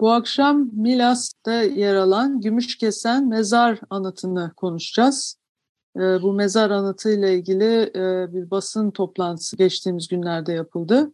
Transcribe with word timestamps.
Bu 0.00 0.12
akşam 0.12 0.70
Milas'ta 0.72 1.52
yer 1.62 1.94
alan 1.94 2.40
Gümüşkesen 2.40 3.28
Mezar 3.28 3.80
Anıtı'nı 3.90 4.52
konuşacağız. 4.56 5.36
Ee, 5.96 6.22
bu 6.22 6.32
mezar 6.32 6.70
anıtı 6.70 7.10
ile 7.10 7.34
ilgili 7.34 7.90
e, 7.96 8.32
bir 8.32 8.50
basın 8.50 8.90
toplantısı 8.90 9.56
geçtiğimiz 9.56 10.08
günlerde 10.08 10.52
yapıldı. 10.52 11.12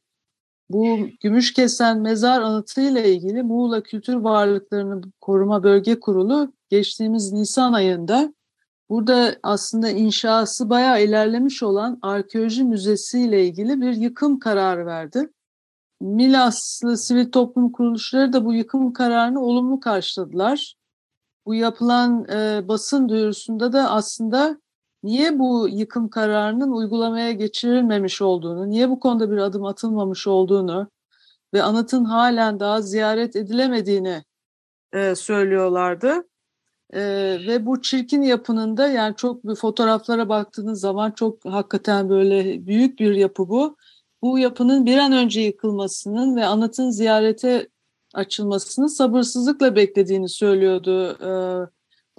Bu 0.70 0.98
Gümüşkesen 1.20 2.00
Mezar 2.00 2.42
Anıtı 2.42 2.80
ile 2.80 3.12
ilgili 3.12 3.42
Muğla 3.42 3.82
Kültür 3.82 4.14
Varlıklarını 4.14 5.02
Koruma 5.20 5.62
Bölge 5.62 6.00
Kurulu 6.00 6.52
geçtiğimiz 6.68 7.32
Nisan 7.32 7.72
ayında 7.72 8.34
burada 8.88 9.36
aslında 9.42 9.90
inşası 9.90 10.70
bayağı 10.70 11.02
ilerlemiş 11.02 11.62
olan 11.62 11.98
arkeoloji 12.02 12.64
müzesi 12.64 13.20
ile 13.20 13.46
ilgili 13.46 13.80
bir 13.80 13.92
yıkım 13.92 14.38
kararı 14.38 14.86
verdi. 14.86 15.30
Milaslı 16.00 16.96
sivil 16.96 17.30
toplum 17.30 17.72
kuruluşları 17.72 18.32
da 18.32 18.44
bu 18.44 18.54
yıkım 18.54 18.92
kararını 18.92 19.40
olumlu 19.40 19.80
karşıladılar. 19.80 20.74
Bu 21.46 21.54
yapılan 21.54 22.26
e, 22.32 22.68
basın 22.68 23.08
duyurusunda 23.08 23.72
da 23.72 23.90
aslında 23.90 24.60
niye 25.02 25.38
bu 25.38 25.68
yıkım 25.68 26.10
kararının 26.10 26.70
uygulamaya 26.70 27.32
geçirilmemiş 27.32 28.22
olduğunu, 28.22 28.70
niye 28.70 28.90
bu 28.90 29.00
konuda 29.00 29.30
bir 29.30 29.36
adım 29.36 29.64
atılmamış 29.64 30.26
olduğunu 30.26 30.90
ve 31.54 31.62
anıtın 31.62 32.04
halen 32.04 32.60
daha 32.60 32.82
ziyaret 32.82 33.36
edilemediğini 33.36 34.24
e, 34.92 35.14
söylüyorlardı. 35.14 36.28
E, 36.92 37.00
ve 37.46 37.66
bu 37.66 37.82
çirkin 37.82 38.22
yapının 38.22 38.76
da 38.76 38.88
yani 38.88 39.16
çok 39.16 39.44
bir 39.44 39.54
fotoğraflara 39.54 40.28
baktığınız 40.28 40.80
zaman 40.80 41.10
çok 41.10 41.44
hakikaten 41.44 42.08
böyle 42.08 42.66
büyük 42.66 42.98
bir 42.98 43.14
yapı 43.14 43.48
bu 43.48 43.76
bu 44.22 44.38
yapının 44.38 44.86
bir 44.86 44.98
an 44.98 45.12
önce 45.12 45.40
yıkılmasının 45.40 46.36
ve 46.36 46.46
anıtın 46.46 46.90
ziyarete 46.90 47.68
açılmasını 48.14 48.88
sabırsızlıkla 48.88 49.76
beklediğini 49.76 50.28
söylüyordu 50.28 51.10
e, 51.10 51.30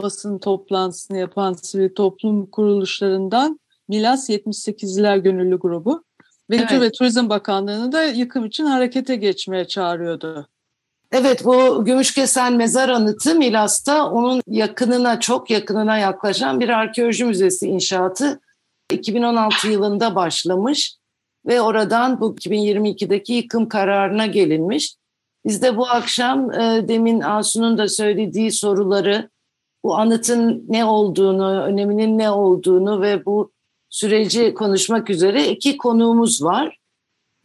basın 0.02 0.39
toplantısını 0.39 1.17
yapan 1.17 1.53
sivil 1.53 1.95
toplum 1.95 2.45
kuruluşlarından 2.45 3.59
Milas 3.88 4.30
78'ler 4.30 5.17
Gönüllü 5.17 5.59
Grubu. 5.59 6.03
Ve 6.50 6.55
evet. 6.55 6.67
Kültür 6.67 6.81
ve 6.81 6.92
Turizm 6.92 7.30
Bakanlığı'nı 7.30 7.92
da 7.92 8.03
yıkım 8.03 8.45
için 8.45 8.66
harekete 8.66 9.16
geçmeye 9.16 9.67
çağırıyordu. 9.67 10.47
Evet 11.11 11.45
bu 11.45 11.86
Gümüşkesen 11.86 12.53
Mezar 12.53 12.89
Anıtı 12.89 13.36
Milas'ta 13.36 14.11
onun 14.11 14.42
yakınına 14.47 15.20
çok 15.20 15.50
yakınına 15.50 15.97
yaklaşan 15.97 16.59
bir 16.59 16.70
arkeoloji 16.70 17.25
müzesi 17.25 17.67
inşaatı 17.67 18.39
2016 18.92 19.67
yılında 19.67 20.16
başlamış 20.16 20.98
ve 21.50 21.61
oradan 21.61 22.22
bu 22.22 22.36
2022'deki 22.36 23.33
yıkım 23.33 23.69
kararına 23.69 24.25
gelinmiş. 24.25 24.95
Biz 25.45 25.61
de 25.61 25.78
bu 25.78 25.88
akşam 25.88 26.52
e, 26.52 26.88
demin 26.88 27.22
Asu'nun 27.22 27.78
da 27.78 27.88
söylediği 27.88 28.52
soruları, 28.52 29.30
bu 29.83 29.95
anıtın 29.97 30.66
ne 30.67 30.86
olduğunu, 30.86 31.61
öneminin 31.61 32.17
ne 32.17 32.31
olduğunu 32.31 33.02
ve 33.02 33.26
bu 33.26 33.52
süreci 33.89 34.54
konuşmak 34.54 35.10
üzere 35.10 35.48
iki 35.48 35.77
konuğumuz 35.77 36.43
var. 36.43 36.77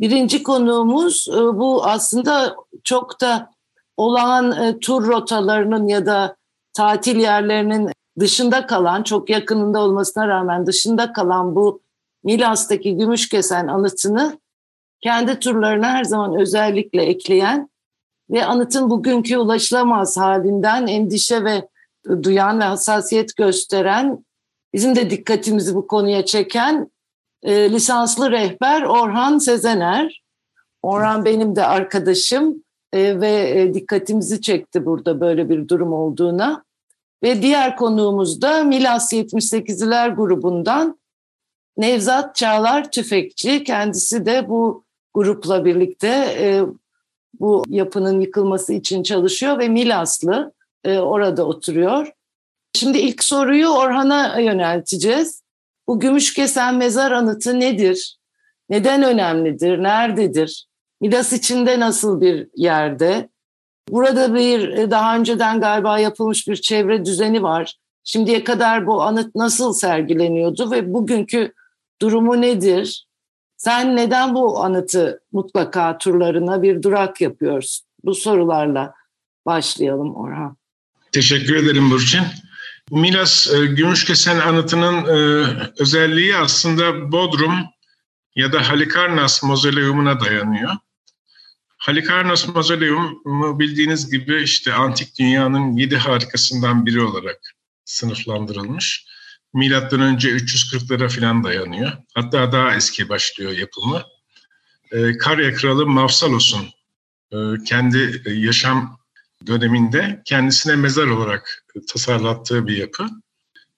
Birinci 0.01 0.43
konuğumuz 0.43 1.29
e, 1.29 1.39
bu 1.39 1.85
aslında 1.85 2.57
çok 2.85 3.21
da 3.21 3.51
olağan 3.97 4.53
e, 4.53 4.79
tur 4.79 5.07
rotalarının 5.07 5.89
ya 5.89 6.07
da 6.07 6.37
tatil 6.73 7.17
yerlerinin 7.17 7.91
dışında 8.21 8.67
kalan, 8.67 9.03
çok 9.03 9.31
yakınında 9.31 9.81
olmasına 9.81 10.29
rağmen 10.29 10.67
dışında 10.67 11.13
kalan 11.13 11.57
bu 11.57 11.84
Milas'taki 12.25 12.97
Gümüşkesen 12.97 13.67
anıtını 13.67 14.39
kendi 15.01 15.39
turlarına 15.39 15.91
her 15.91 16.05
zaman 16.05 16.41
özellikle 16.41 17.03
ekleyen 17.03 17.69
ve 18.31 18.45
anıtın 18.45 18.91
bugünkü 18.91 19.37
ulaşılamaz 19.37 20.17
halinden 20.17 20.87
endişe 20.87 21.45
ve 21.45 21.69
duyan 22.23 22.61
ve 22.61 22.65
hassasiyet 22.65 23.37
gösteren, 23.37 24.25
bizim 24.75 24.97
de 24.97 25.11
dikkatimizi 25.11 25.75
bu 25.75 25.87
konuya 25.87 26.25
çeken 26.25 26.91
e, 27.43 27.73
lisanslı 27.73 28.31
rehber 28.31 28.83
Orhan 28.83 29.39
Sezener. 29.39 30.23
Orhan 30.83 31.25
benim 31.25 31.57
de 31.57 31.67
arkadaşım 31.67 32.65
e, 32.93 33.21
ve 33.21 33.61
e, 33.61 33.75
dikkatimizi 33.75 34.41
çekti 34.41 34.87
burada 34.87 35.21
böyle 35.21 35.49
bir 35.49 35.69
durum 35.69 35.93
olduğuna. 35.93 36.65
Ve 37.23 37.43
diğer 37.43 37.77
konuğumuz 37.77 38.43
da 38.43 38.65
Milas 38.65 39.13
78'ler 39.13 40.15
grubundan 40.15 40.99
Nevzat 41.77 42.37
Çağlar 42.37 42.91
Tüfekçi 42.91 43.65
kendisi 43.65 44.27
de 44.27 44.49
bu 44.49 44.85
grupla 45.15 45.65
birlikte 45.65 46.09
e, 46.39 46.63
bu 47.41 47.65
yapının 47.69 48.21
yıkılması 48.21 48.73
için 48.73 49.03
çalışıyor 49.03 49.59
ve 49.59 49.69
Milaslı 49.69 50.53
e, 50.85 50.99
orada 50.99 51.47
oturuyor. 51.47 52.13
Şimdi 52.75 52.99
ilk 52.99 53.25
soruyu 53.25 53.69
Orhan'a 53.69 54.41
yönelteceğiz. 54.41 55.43
Bu 55.87 56.01
Gümüşkesen 56.01 56.75
Mezar 56.75 57.13
Anıtı 57.13 57.61
nedir? 57.61 58.19
Neden 58.69 59.03
önemlidir? 59.03 59.83
Nerededir? 59.83 60.67
Milas 61.01 61.33
içinde 61.33 61.81
nasıl 61.81 62.21
bir 62.21 62.49
yerde? 62.57 63.29
Burada 63.91 64.35
bir 64.35 64.69
e, 64.69 64.91
daha 64.91 65.17
önceden 65.17 65.61
galiba 65.61 65.99
yapılmış 65.99 66.49
bir 66.49 66.57
çevre 66.57 67.05
düzeni 67.05 67.43
var. 67.43 67.79
Şimdiye 68.05 68.45
kadar 68.45 68.87
bu 68.87 69.03
anıt 69.03 69.35
nasıl 69.35 69.73
sergileniyordu 69.73 70.71
ve 70.71 70.95
bugünkü 70.95 71.53
durumu 72.03 72.41
nedir? 72.41 73.07
Sen 73.57 73.97
neden 73.97 74.35
bu 74.35 74.65
anıtı 74.65 75.21
mutlaka 75.33 75.99
turlarına 75.99 76.63
bir 76.63 76.83
durak 76.83 77.21
yapıyorsun? 77.21 77.87
Bu 78.05 78.15
sorularla 78.15 78.95
başlayalım 79.47 80.15
Orhan. 80.15 80.57
Teşekkür 81.13 81.57
ederim 81.57 81.91
Burçin. 81.91 82.23
Milas 82.91 83.55
e, 83.55 83.67
Gümüşkesen 83.67 84.39
anıtının 84.39 85.05
e, 85.05 85.47
özelliği 85.79 86.37
aslında 86.37 87.13
Bodrum 87.13 87.55
ya 88.37 88.53
da 88.53 88.69
Halikarnas 88.69 89.43
mozoleumuna 89.43 90.21
dayanıyor. 90.21 90.71
Halikarnas 91.77 92.49
mausoleumu 92.49 93.59
bildiğiniz 93.59 94.11
gibi 94.11 94.43
işte 94.43 94.75
antik 94.75 95.19
dünyanın 95.19 95.77
yedi 95.77 95.97
harikasından 95.97 96.87
biri 96.87 97.03
olarak 97.03 97.41
sınıflandırılmış 97.85 99.07
milattan 99.55 100.01
önce 100.01 100.29
340'lara 100.29 101.09
falan 101.09 101.45
dayanıyor. 101.45 101.93
Hatta 102.15 102.53
daha 102.53 102.75
eski 102.75 103.09
başlıyor 103.09 103.53
yapımı. 103.53 104.03
E, 104.93 105.19
Karya 105.19 105.55
Kralı 105.55 105.87
Mavsalos'un 105.87 106.67
e, 107.33 107.65
kendi 107.67 108.23
yaşam 108.27 108.99
döneminde 109.47 110.23
kendisine 110.25 110.77
mezar 110.77 111.07
olarak 111.07 111.65
tasarlattığı 111.93 112.67
bir 112.67 112.77
yapı. 112.77 113.07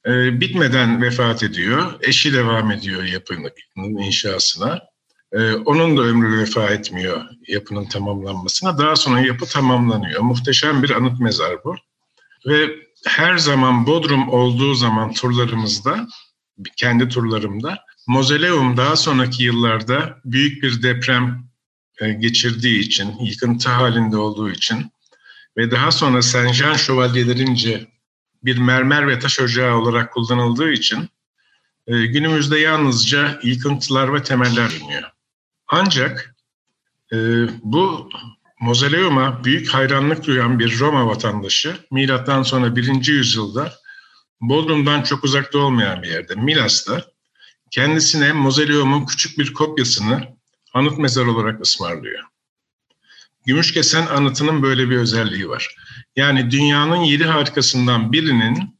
E, 0.06 0.40
bitmeden 0.40 1.02
vefat 1.02 1.42
ediyor. 1.42 1.94
Eşi 2.00 2.32
devam 2.32 2.70
ediyor 2.70 3.02
yapının 3.02 3.98
inşasına. 3.98 4.80
E, 5.32 5.52
onun 5.52 5.96
da 5.96 6.02
ömrü 6.02 6.38
vefa 6.38 6.70
etmiyor 6.70 7.24
yapının 7.48 7.84
tamamlanmasına. 7.84 8.78
Daha 8.78 8.96
sonra 8.96 9.20
yapı 9.20 9.46
tamamlanıyor. 9.46 10.20
Muhteşem 10.20 10.82
bir 10.82 10.90
anıt 10.90 11.20
mezar 11.20 11.64
bu. 11.64 11.76
Ve 12.46 12.85
her 13.06 13.36
zaman 13.36 13.86
Bodrum 13.86 14.28
olduğu 14.28 14.74
zaman 14.74 15.12
turlarımızda, 15.12 16.06
kendi 16.76 17.08
turlarımda, 17.08 17.78
Mozoleum 18.06 18.76
daha 18.76 18.96
sonraki 18.96 19.42
yıllarda 19.42 20.18
büyük 20.24 20.62
bir 20.62 20.82
deprem 20.82 21.44
e, 22.00 22.12
geçirdiği 22.12 22.80
için, 22.80 23.14
yıkıntı 23.20 23.68
halinde 23.68 24.16
olduğu 24.16 24.50
için 24.50 24.92
ve 25.56 25.70
daha 25.70 25.90
sonra 25.90 26.22
Saint 26.22 26.54
Jean 26.54 26.74
şövalyelerince 26.74 27.86
bir 28.44 28.58
mermer 28.58 29.08
ve 29.08 29.18
taş 29.18 29.40
ocağı 29.40 29.76
olarak 29.76 30.12
kullanıldığı 30.12 30.72
için 30.72 31.08
e, 31.86 32.06
günümüzde 32.06 32.58
yalnızca 32.58 33.40
yıkıntılar 33.42 34.14
ve 34.14 34.22
temeller 34.22 34.70
bulunuyor. 34.80 35.10
Ancak 35.68 36.34
e, 37.12 37.16
bu 37.62 38.10
Mozoleum'a 38.60 39.44
büyük 39.44 39.68
hayranlık 39.68 40.26
duyan 40.26 40.58
bir 40.58 40.78
Roma 40.78 41.06
vatandaşı 41.06 41.76
milattan 41.90 42.42
sonra 42.42 42.76
1. 42.76 43.06
yüzyılda 43.06 43.74
Bodrum'dan 44.40 45.02
çok 45.02 45.24
uzakta 45.24 45.58
olmayan 45.58 46.02
bir 46.02 46.08
yerde 46.08 46.34
Milas'ta 46.34 47.04
kendisine 47.70 48.32
Mozoleum'un 48.32 49.06
küçük 49.06 49.38
bir 49.38 49.52
kopyasını 49.52 50.36
anıt 50.74 50.98
mezar 50.98 51.26
olarak 51.26 51.60
ısmarlıyor. 51.60 52.24
Gümüşkesen 53.46 54.06
anıtının 54.06 54.62
böyle 54.62 54.90
bir 54.90 54.96
özelliği 54.96 55.48
var. 55.48 55.76
Yani 56.16 56.50
dünyanın 56.50 57.00
yedi 57.00 57.24
harikasından 57.24 58.12
birinin 58.12 58.78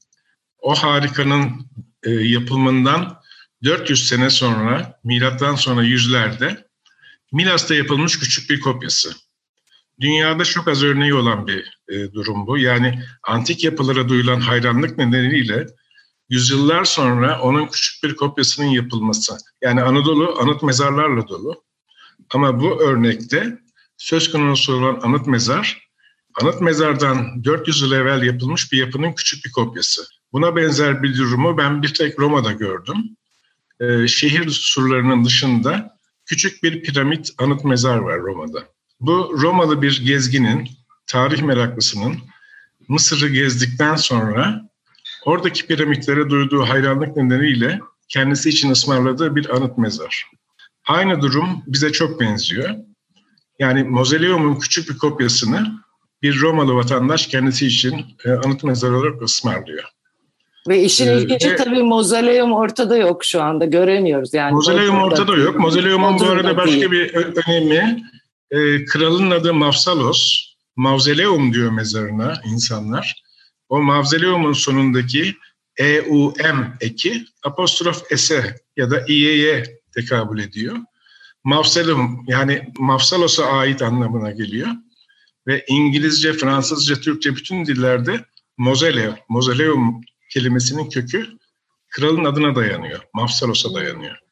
o 0.59 0.75
harikanın 0.75 1.71
e, 2.03 2.11
yapılımından 2.11 3.21
400 3.65 4.09
sene 4.09 4.31
sonra, 4.31 5.01
milattan 5.05 5.55
sonra 5.55 5.83
yüzlerde 5.83 6.67
Milas'ta 7.33 7.75
yapılmış 7.75 8.19
küçük 8.19 8.51
bir 8.51 8.61
kopyası. 8.61 9.26
Dünyada 10.01 10.45
çok 10.45 10.69
az 10.69 10.85
örneği 10.85 11.15
olan 11.15 11.47
bir 11.47 11.81
e, 11.89 12.13
durum 12.13 12.47
bu. 12.47 12.59
Yani 12.59 12.99
antik 13.23 13.65
yapılara 13.65 14.09
duyulan 14.09 14.41
hayranlık 14.41 14.99
nedeniyle 14.99 15.67
yüzyıllar 16.29 16.85
sonra 16.85 17.41
onun 17.43 17.67
küçük 17.67 18.05
bir 18.05 18.17
kopyasının 18.17 18.67
yapılması. 18.67 19.39
Yani 19.63 19.83
Anadolu 19.83 20.39
anıt 20.41 20.63
mezarlarla 20.63 21.29
dolu. 21.29 21.65
Ama 22.35 22.61
bu 22.61 22.83
örnekte 22.83 23.59
söz 23.97 24.33
konusu 24.33 24.75
olan 24.75 25.01
anıt 25.03 25.27
mezar, 25.27 25.89
anıt 26.43 26.61
mezardan 26.61 27.45
400 27.45 27.83
yıl 27.83 27.93
evvel 27.93 28.23
yapılmış 28.23 28.73
bir 28.73 28.79
yapının 28.79 29.13
küçük 29.13 29.45
bir 29.45 29.53
kopyası. 29.53 30.07
Buna 30.33 30.57
benzer 30.57 31.03
bir 31.03 31.19
durumu 31.19 31.59
ben 31.59 31.83
bir 31.83 31.95
tek 31.95 32.19
Roma'da 32.19 32.53
gördüm. 32.53 32.97
Ee, 33.81 34.09
şehir 34.09 34.51
surlarının 34.51 35.25
dışında 35.25 35.99
küçük 36.25 36.63
bir 36.63 36.83
piramit 36.83 37.31
anıt 37.39 37.65
mezar 37.65 37.97
var 37.97 38.21
Roma'da. 38.21 38.76
Bu 39.01 39.35
Romalı 39.43 39.83
bir 39.83 40.05
gezginin, 40.07 40.69
tarih 41.07 41.43
meraklısının 41.43 42.17
Mısır'ı 42.89 43.29
gezdikten 43.29 43.97
sonra 43.97 44.63
oradaki 45.25 45.67
piramitlere 45.67 46.31
duyduğu 46.31 46.63
hayranlık 46.63 47.17
nedeniyle 47.17 47.81
kendisi 48.09 48.49
için 48.49 48.71
ısmarladığı 48.71 49.37
bir 49.37 49.57
anıt 49.57 49.79
mezar. 49.79 50.27
Aynı 50.89 51.21
durum 51.21 51.63
bize 51.67 51.93
çok 51.93 52.21
benziyor. 52.21 52.71
Yani 53.59 53.85
Mozoleum'un 53.85 54.59
küçük 54.59 54.91
bir 54.91 54.99
kopyasını 54.99 55.73
bir 56.23 56.41
Romalı 56.41 56.75
vatandaş 56.75 57.27
kendisi 57.27 57.67
için 57.67 58.07
e, 58.25 58.31
anıt 58.31 58.65
mezar 58.65 58.91
olarak 58.91 59.23
ısmarlıyor. 59.23 59.85
Ve 60.69 60.83
işin 60.83 61.09
ee, 61.09 61.15
ilginci 61.15 61.57
tabii 61.57 61.83
mozoleum 61.83 62.53
ortada 62.53 62.97
yok 62.97 63.25
şu 63.25 63.43
anda 63.43 63.65
göremiyoruz. 63.65 64.35
Yani 64.35 64.53
mozoleum 64.53 65.03
ortada 65.03 65.37
yok. 65.37 65.59
Mozoleum'un 65.59 66.21
bu 66.21 66.25
arada 66.25 66.57
başka 66.57 66.73
değil. 66.73 66.91
bir 66.91 67.15
önemi 67.15 68.03
e, 68.51 68.85
kralın 68.85 69.31
adı 69.31 69.55
Mavsalos. 69.55 70.47
Mavzeleum 70.77 71.55
diyor 71.55 71.71
mezarına 71.71 72.41
insanlar. 72.45 73.23
O 73.69 73.83
mavzeleumun 73.83 74.53
sonundaki 74.53 75.37
EUM 75.77 76.75
eki 76.81 77.25
apostrof 77.45 78.03
S'e 78.17 78.57
ya 78.77 78.91
da 78.91 79.05
İY'ye 79.09 79.81
tekabül 79.95 80.39
ediyor. 80.39 80.77
Mavselum 81.45 82.25
yani 82.29 82.73
Mavsalos'a 82.79 83.47
ait 83.47 83.83
anlamına 83.83 84.31
geliyor. 84.31 84.69
Ve 85.47 85.65
İngilizce, 85.69 86.33
Fransızca, 86.33 86.95
Türkçe 86.95 87.37
bütün 87.37 87.67
dillerde 87.67 88.25
mozele, 88.59 89.25
mozoleum 89.29 90.01
kelimesinin 90.31 90.89
kökü 90.89 91.29
kralın 91.91 92.25
adına 92.25 92.55
dayanıyor. 92.55 93.01
Mavsalos'a 93.15 93.75
dayanıyor. 93.75 94.26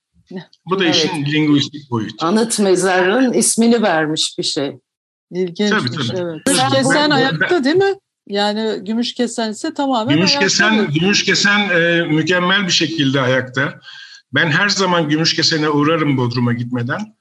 Bu 0.67 0.79
da 0.79 0.85
evet. 0.85 0.95
işin 0.95 1.25
linguistik 1.25 1.91
boyutu. 1.91 2.27
Anıt 2.27 2.59
mezarın 2.59 3.33
ismini 3.33 3.83
vermiş 3.83 4.35
bir 4.39 4.43
şey. 4.43 4.77
İlginç 5.31 5.71
tabii, 5.71 5.91
tabii. 5.91 6.19
evet. 6.21 6.47
Gümüşkesen 6.47 7.11
ayakta 7.11 7.65
değil 7.65 7.77
mi? 7.77 7.95
Yani 8.27 8.85
Gümüşkesen 8.85 9.51
ise 9.51 9.75
tamamen 9.75 10.17
Gümüşkesen, 10.17 10.73
ayakta. 10.73 10.93
Gümüşkesen 10.93 11.69
e, 11.69 12.03
mükemmel 12.03 12.67
bir 12.67 12.73
şekilde 12.73 13.21
ayakta. 13.21 13.81
Ben 14.35 14.51
her 14.51 14.69
zaman 14.69 15.09
Gümüşkesen'e 15.09 15.71
uğrarım 15.71 16.17
Bodrum'a 16.17 16.53
gitmeden. 16.53 17.17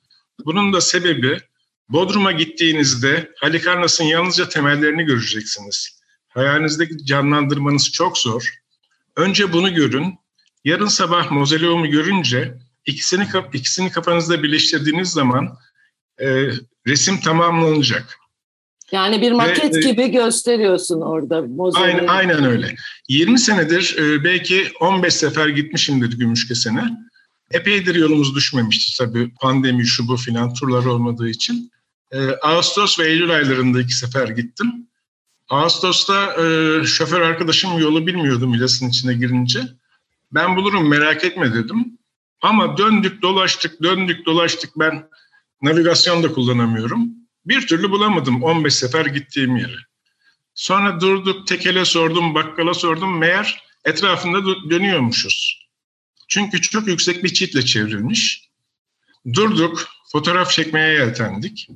Bunun 0.46 0.74
da 0.74 0.82
sebebi 0.82 1.38
Bodrum'a 1.90 2.32
gittiğinizde 2.32 3.32
Halikarnas'ın 3.40 4.04
yalnızca 4.04 4.50
temellerini 4.50 5.04
göreceksiniz. 5.04 6.00
Hayalinizdeki 6.28 7.06
canlandırmanız 7.06 7.92
çok 7.92 8.18
zor. 8.18 8.54
Önce 9.16 9.54
bunu 9.54 9.74
görün. 9.74 10.16
Yarın 10.66 10.88
sabah 10.88 11.32
mozoleomu 11.32 11.88
görünce 11.88 12.58
ikisini 12.86 13.28
ikisini 13.54 13.92
kafanızda 13.92 14.44
birleştirdiğiniz 14.44 15.10
zaman 15.10 15.58
e, 16.22 16.50
resim 16.88 17.20
tamamlanacak. 17.20 18.18
Yani 18.92 19.22
bir 19.22 19.32
maket 19.32 19.76
Ve, 19.76 19.80
e, 19.80 19.92
gibi 19.92 20.12
gösteriyorsun 20.12 21.02
orada 21.02 21.42
mozoleomu. 21.42 21.92
Aynen, 21.92 22.08
aynen 22.08 22.44
öyle. 22.44 22.76
20 23.10 23.40
senedir 23.40 23.96
e, 23.98 24.24
belki 24.24 24.72
15 24.80 25.14
sefer 25.14 25.48
gitmişimdir 25.48 26.18
Gümüşkesen'e. 26.18 26.84
Epeydir 27.52 27.96
yolumuz 27.96 28.36
düşmemişti 28.36 28.98
tabii 28.98 29.34
pandemi 29.42 29.86
şu 29.86 30.08
bu 30.08 30.18
filan 30.18 30.54
turlar 30.54 30.86
olmadığı 30.86 31.30
için. 31.30 31.72
E, 32.12 32.18
Ağustos 32.42 33.00
ve 33.00 33.08
Eylül 33.08 33.32
aylarında 33.32 33.82
iki 33.82 33.94
sefer 33.94 34.28
gittim. 34.28 34.88
Ağustos'ta 35.50 36.34
e, 36.34 36.86
şoför 36.86 37.22
arkadaşım 37.22 37.78
yolu 37.78 38.08
bilmiyordu 38.08 38.48
Milas'ın 38.48 38.90
içine 38.90 39.14
girince. 39.14 39.62
Ben 40.32 40.56
bulurum 40.56 40.90
merak 40.90 41.24
etme 41.24 41.54
dedim. 41.54 41.98
Ama 42.44 42.78
döndük 42.78 43.22
dolaştık 43.22 43.84
döndük 43.84 44.26
dolaştık 44.26 44.80
ben 44.80 45.10
navigasyon 45.62 46.24
da 46.24 46.34
kullanamıyorum. 46.34 47.10
Bir 47.46 47.68
türlü 47.68 47.92
bulamadım 47.92 48.44
15 48.44 48.76
sefer 48.76 49.06
gittiğim 49.06 49.56
yeri. 49.56 49.76
Sonra 50.56 51.02
durduk 51.02 51.48
tekele 51.48 51.86
sordum 51.86 52.36
bakkala 52.36 52.74
sordum 52.74 53.18
meğer 53.18 53.64
etrafında 53.86 54.70
dönüyormuşuz. 54.70 55.68
Çünkü 56.28 56.62
çok 56.62 56.88
yüksek 56.88 57.24
bir 57.24 57.34
çitle 57.34 57.62
çevrilmiş. 57.62 58.50
Durduk 59.34 59.88
fotoğraf 60.12 60.52
çekmeye 60.52 60.94
yeltendik. 60.94 61.68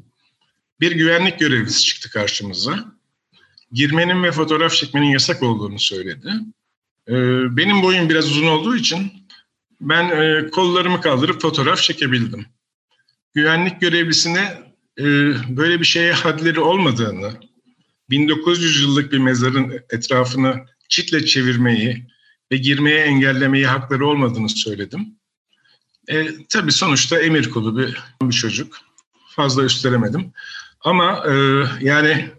Bir 0.80 0.92
güvenlik 0.92 1.40
görevlisi 1.40 1.84
çıktı 1.84 2.10
karşımıza. 2.10 2.86
Girmenin 3.72 4.24
ve 4.24 4.32
fotoğraf 4.32 4.74
çekmenin 4.74 5.12
yasak 5.12 5.44
olduğunu 5.44 5.80
söyledi. 5.80 6.32
Ee, 7.08 7.14
benim 7.58 7.84
boyum 7.84 8.10
biraz 8.10 8.32
uzun 8.32 8.48
olduğu 8.48 8.76
için 8.76 9.27
ben 9.82 10.10
e, 10.10 10.50
kollarımı 10.50 11.02
kaldırıp 11.02 11.42
fotoğraf 11.42 11.82
çekebildim. 11.82 12.46
Güvenlik 13.34 13.82
görevlisine 13.82 14.64
e, 15.00 15.04
böyle 15.58 15.80
bir 15.80 15.86
şeye 15.86 16.14
hadleri 16.24 16.60
olmadığını, 16.60 17.32
1900 18.10 18.82
yıllık 18.82 19.12
bir 19.12 19.18
mezarın 19.18 19.80
etrafını 19.90 20.66
çitle 20.90 21.26
çevirmeyi 21.26 22.08
ve 22.52 22.58
girmeye 22.58 23.00
engellemeyi 23.00 23.68
hakları 23.68 24.08
olmadığını 24.08 24.50
söyledim. 24.50 25.18
E, 26.08 26.28
tabii 26.50 26.72
sonuçta 26.72 27.20
emir 27.20 27.50
kulu 27.50 27.78
bir, 27.78 27.98
bir 28.22 28.34
çocuk. 28.34 28.78
Fazla 29.30 29.64
üstelemedim. 29.64 30.32
Ama 30.82 31.24
e, 31.28 31.34
yani 31.82 32.32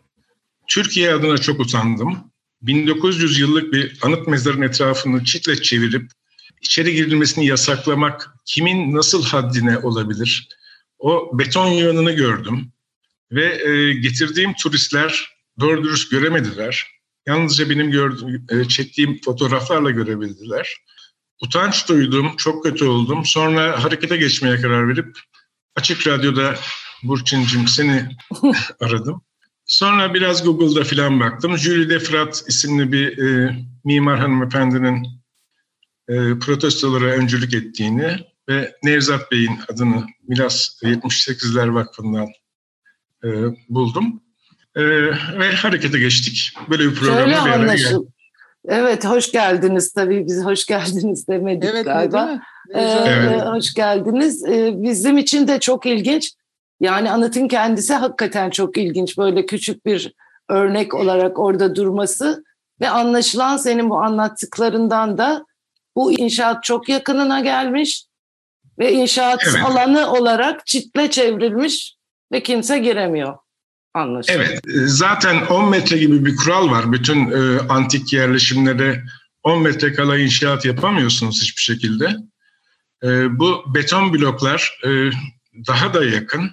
Türkiye 0.68 1.14
adına 1.14 1.38
çok 1.38 1.60
utandım. 1.60 2.18
1900 2.62 3.38
yıllık 3.38 3.72
bir 3.72 3.98
anıt 4.02 4.28
mezarın 4.28 4.62
etrafını 4.62 5.24
çitle 5.24 5.62
çevirip 5.62 6.10
içeri 6.62 6.94
girilmesini 6.94 7.46
yasaklamak 7.46 8.30
kimin 8.44 8.94
nasıl 8.94 9.24
haddine 9.24 9.78
olabilir? 9.78 10.48
O 10.98 11.38
beton 11.38 11.66
yığınını 11.66 12.12
gördüm 12.12 12.72
ve 13.32 13.70
e, 13.70 13.92
getirdiğim 13.92 14.54
turistler 14.54 15.28
doğru 15.60 15.84
dürüst 15.84 16.10
göremediler. 16.10 16.86
Yalnızca 17.26 17.70
benim 17.70 17.90
gördüğüm, 17.90 18.46
e, 18.50 18.64
çektiğim 18.68 19.20
fotoğraflarla 19.24 19.90
görebildiler. 19.90 20.76
Utanç 21.42 21.88
duydum, 21.88 22.36
çok 22.36 22.64
kötü 22.64 22.84
oldum. 22.84 23.24
Sonra 23.24 23.84
harekete 23.84 24.16
geçmeye 24.16 24.60
karar 24.60 24.88
verip 24.88 25.18
Açık 25.76 26.06
Radyo'da 26.06 26.54
Burçin'cim 27.02 27.68
seni 27.68 28.08
aradım. 28.80 29.22
Sonra 29.64 30.14
biraz 30.14 30.44
Google'da 30.44 30.84
filan 30.84 31.20
baktım. 31.20 31.58
Julie 31.58 31.88
de 31.88 31.98
Frat 31.98 32.44
isimli 32.48 32.92
bir 32.92 33.18
e, 33.18 33.56
mimar 33.84 34.18
hanımefendinin 34.18 35.17
protestolara 36.40 37.04
öncülük 37.04 37.54
ettiğini 37.54 38.16
ve 38.48 38.72
Nevzat 38.82 39.32
Bey'in 39.32 39.58
adını 39.72 40.06
Milas 40.28 40.82
78'ler 40.82 41.74
Vakfı'ndan 41.74 42.28
e, 43.24 43.28
buldum. 43.68 44.22
E, 44.76 44.84
ve 45.38 45.52
harekete 45.52 45.98
geçtik. 45.98 46.52
Böyle 46.70 46.84
bir 46.84 46.94
programla 46.94 47.26
bir 47.26 47.50
araya 47.50 47.74
geldik. 47.74 48.08
Evet, 48.68 49.04
hoş 49.04 49.32
geldiniz 49.32 49.92
tabii. 49.92 50.26
Biz 50.26 50.44
hoş 50.44 50.66
geldiniz 50.66 51.28
demedik 51.28 51.70
evet, 51.72 51.84
galiba. 51.84 52.40
Ee, 52.74 52.80
evet. 52.80 53.42
Hoş 53.42 53.74
geldiniz. 53.74 54.44
Ee, 54.44 54.72
bizim 54.76 55.18
için 55.18 55.48
de 55.48 55.60
çok 55.60 55.86
ilginç. 55.86 56.32
Yani 56.80 57.10
anıtın 57.10 57.48
kendisi 57.48 57.94
hakikaten 57.94 58.50
çok 58.50 58.76
ilginç. 58.76 59.18
Böyle 59.18 59.46
küçük 59.46 59.86
bir 59.86 60.14
örnek 60.48 60.94
olarak 60.94 61.38
orada 61.38 61.76
durması 61.76 62.44
ve 62.80 62.88
anlaşılan 62.88 63.56
senin 63.56 63.90
bu 63.90 63.98
anlattıklarından 63.98 65.18
da 65.18 65.46
bu 65.98 66.12
inşaat 66.12 66.64
çok 66.64 66.88
yakınına 66.88 67.40
gelmiş 67.40 68.04
ve 68.78 68.92
inşaat 68.92 69.42
evet. 69.48 69.64
alanı 69.64 70.12
olarak 70.12 70.66
çitle 70.66 71.10
çevrilmiş 71.10 71.94
ve 72.32 72.42
kimse 72.42 72.78
giremiyor. 72.78 73.36
Anlaşılan. 73.94 74.38
Evet, 74.38 74.60
zaten 74.86 75.46
10 75.46 75.70
metre 75.70 75.98
gibi 75.98 76.24
bir 76.24 76.36
kural 76.36 76.70
var. 76.70 76.92
Bütün 76.92 77.30
e, 77.30 77.58
antik 77.68 78.12
yerleşimlere 78.12 79.04
10 79.42 79.62
metre 79.62 79.92
kala 79.92 80.18
inşaat 80.18 80.64
yapamıyorsunuz 80.64 81.42
hiçbir 81.42 81.62
şekilde. 81.62 82.16
E, 83.02 83.38
bu 83.38 83.64
beton 83.74 84.12
bloklar 84.12 84.80
e, 84.84 85.10
daha 85.66 85.94
da 85.94 86.04
yakın 86.04 86.50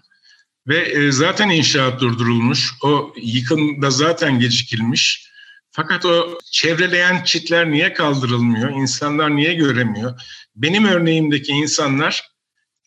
Ve 0.67 0.77
e, 0.77 1.11
zaten 1.11 1.49
inşaat 1.49 2.01
durdurulmuş. 2.01 2.73
O 2.83 3.13
yıkım 3.21 3.81
da 3.81 3.89
zaten 3.89 4.39
gecikilmiş. 4.39 5.34
Fakat 5.75 6.05
o 6.05 6.39
çevreleyen 6.51 7.23
çitler 7.23 7.71
niye 7.71 7.93
kaldırılmıyor? 7.93 8.69
İnsanlar 8.69 9.35
niye 9.35 9.53
göremiyor? 9.53 10.21
Benim 10.55 10.85
örneğimdeki 10.85 11.51
insanlar 11.51 12.31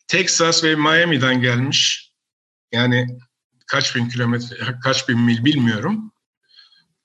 Texas 0.07 0.63
ve 0.63 0.75
Miami'den 0.75 1.41
gelmiş. 1.41 2.11
Yani 2.71 3.07
kaç 3.67 3.95
bin 3.95 4.09
kilometre, 4.09 4.55
kaç 4.83 5.09
bin 5.09 5.19
mil 5.19 5.45
bilmiyorum. 5.45 6.11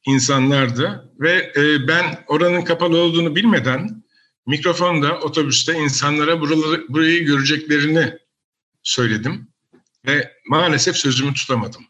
insanlardı. 0.07 1.13
Ve 1.21 1.53
e, 1.57 1.89
ben 1.89 2.25
oranın 2.27 2.63
kapalı 2.63 2.99
olduğunu 2.99 3.37
bilmeden 3.37 4.05
mikrofonda 4.47 5.21
otobüste 5.21 5.75
insanlara 5.79 6.41
buraları, 6.41 6.89
burayı 6.89 7.25
göreceklerini 7.25 8.19
söyledim. 8.83 9.49
Ve 10.07 10.33
maalesef 10.49 10.97
sözümü 10.97 11.35
tutamadım. 11.35 11.87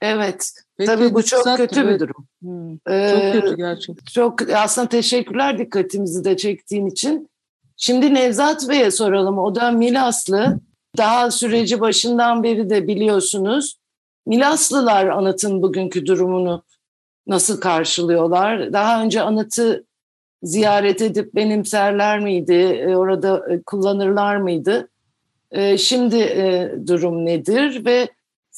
Evet. 0.00 0.50
Peki, 0.78 0.86
Tabii 0.86 1.14
bu 1.14 1.22
çok 1.22 1.56
kötü 1.56 1.88
bir 1.88 1.98
durum. 2.00 2.26
Hmm, 2.42 2.72
Ee, 2.94 3.10
Çok 3.10 3.32
kötü 3.42 3.56
gerçekten. 3.56 4.04
Çok 4.12 4.52
aslında 4.54 4.88
teşekkürler 4.88 5.58
dikkatimizi 5.58 6.24
de 6.24 6.36
çektiğin 6.36 6.86
için. 6.86 7.28
Şimdi 7.76 8.14
Nevzat 8.14 8.68
Bey'e 8.68 8.90
soralım. 8.90 9.38
O 9.38 9.54
da 9.54 9.70
Milaslı. 9.70 10.60
Daha 10.96 11.30
süreci 11.30 11.80
başından 11.80 12.42
beri 12.42 12.70
de 12.70 12.88
biliyorsunuz. 12.88 13.76
Milaslılar 14.26 15.06
anıtın 15.06 15.62
bugünkü 15.62 16.06
durumunu 16.06 16.62
nasıl 17.26 17.60
karşılıyorlar? 17.60 18.72
Daha 18.72 19.02
önce 19.02 19.22
anıtı 19.22 19.84
ziyaret 20.42 21.02
edip 21.02 21.34
benimserler 21.34 22.20
miydi? 22.20 22.52
E, 22.52 22.96
Orada 22.96 23.52
e, 23.52 23.62
kullanırlar 23.62 24.36
mıydı? 24.36 24.88
E, 25.50 25.78
Şimdi 25.78 26.16
e, 26.16 26.72
durum 26.86 27.26
nedir? 27.26 27.84
Ve 27.84 28.08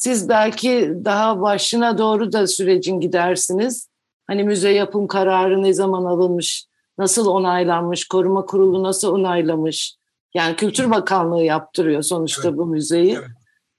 siz 0.03 0.29
belki 0.29 0.93
daha 1.05 1.41
başına 1.41 1.99
doğru 1.99 2.33
da 2.33 2.47
sürecin 2.47 3.01
gidersiniz. 3.01 3.89
Hani 4.27 4.45
müze 4.45 4.71
yapım 4.71 5.07
kararı 5.07 5.63
ne 5.63 5.73
zaman 5.73 6.05
alınmış, 6.05 6.67
nasıl 6.99 7.27
onaylanmış, 7.27 8.09
koruma 8.09 8.47
kurulu 8.47 8.83
nasıl 8.83 9.13
onaylamış? 9.13 9.95
Yani 10.35 10.57
Kültür 10.57 10.91
Bakanlığı 10.91 11.43
yaptırıyor 11.43 12.03
sonuçta 12.03 12.49
Evet. 12.49 12.59
bu 12.59 12.67
müzeyi. 12.67 13.19
Evet. 13.19 13.29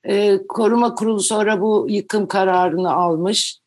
Ee, 0.03 0.47
koruma 0.47 0.95
kurulu 0.95 1.19
sonra 1.19 1.61
bu 1.61 1.85
yıkım 1.89 2.27
kararını 2.27 2.93
almış. 2.93 3.59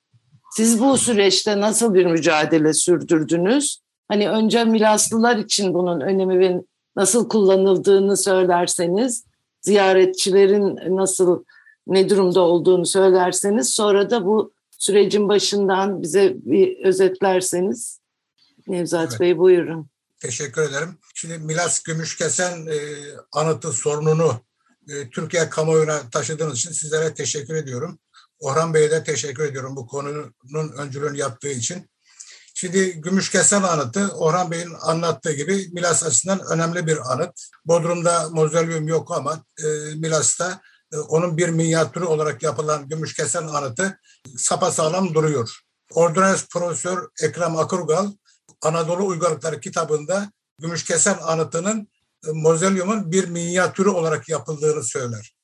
Siz 0.50 0.80
bu 0.80 0.96
süreçte 0.96 1.60
nasıl 1.60 1.94
bir 1.94 2.06
mücadele 2.06 2.74
sürdürdünüz? 2.74 3.80
Hani 4.08 4.30
önce 4.30 4.64
Milaslılar 4.64 5.36
için 5.36 5.74
bunun 5.74 6.00
önemi 6.00 6.38
ve 6.38 6.62
nasıl 6.96 7.28
kullanıldığını 7.28 8.16
söylerseniz, 8.16 9.24
ziyaretçilerin 9.60 10.96
nasıl 10.96 11.44
ne 11.86 12.10
durumda 12.10 12.40
olduğunu 12.40 12.86
söylerseniz, 12.86 13.74
sonra 13.74 14.10
da 14.10 14.24
bu 14.24 14.52
sürecin 14.78 15.28
başından 15.28 16.02
bize 16.02 16.34
bir 16.36 16.84
özetlerseniz. 16.84 18.00
Nevzat 18.68 19.08
Evet. 19.10 19.20
Bey 19.20 19.38
buyurun. 19.38 19.90
Teşekkür 20.20 20.62
ederim. 20.62 20.98
Şimdi 21.14 21.38
Milas 21.38 21.82
Gümüşkesen 21.82 22.66
e, 22.66 22.78
anıtı 23.32 23.72
sorununu 23.72 24.40
e, 24.88 25.10
Türkiye 25.10 25.48
kamuoyuna 25.48 26.10
taşıdığınız 26.10 26.58
için 26.58 26.72
sizlere 26.72 27.14
teşekkür 27.14 27.54
ediyorum. 27.54 27.98
Orhan 28.40 28.74
Bey'e 28.74 28.90
de 28.90 29.04
teşekkür 29.04 29.44
ediyorum 29.44 29.76
bu 29.76 29.86
konunun 29.86 30.72
öncülüğünü 30.78 31.18
yaptığı 31.18 31.48
için. 31.48 31.90
Şimdi 32.54 32.92
Gümüşkesen 32.92 33.62
anıtı 33.62 34.08
Orhan 34.08 34.50
Bey'in 34.50 34.72
anlattığı 34.82 35.32
gibi 35.32 35.68
Milas 35.72 36.04
açısından 36.04 36.40
önemli 36.50 36.86
bir 36.86 37.12
anıt. 37.12 37.30
Bodrum'da 37.64 38.28
mozolyum 38.30 38.88
yok 38.88 39.16
ama 39.16 39.44
e, 39.58 39.94
Milas'ta 39.94 40.60
onun 41.08 41.36
bir 41.36 41.48
minyatürü 41.48 42.04
olarak 42.04 42.42
yapılan 42.42 42.88
Gümüşkesen 42.88 43.46
anıtı 43.46 43.98
sapasağlam 44.36 45.14
duruyor. 45.14 45.60
Ordonez 45.92 46.48
Profesör 46.48 47.08
Ekrem 47.22 47.56
Akurgal 47.56 48.12
Anadolu 48.62 49.06
Uygarlıkları 49.06 49.60
kitabında 49.60 50.32
Gümüşkesen 50.58 51.18
anıtının 51.22 51.88
e, 52.26 52.32
mozolyumun 52.32 53.12
bir 53.12 53.28
minyatürü 53.28 53.88
olarak 53.88 54.28
yapıldığını 54.28 54.82
söyler. 54.82 55.36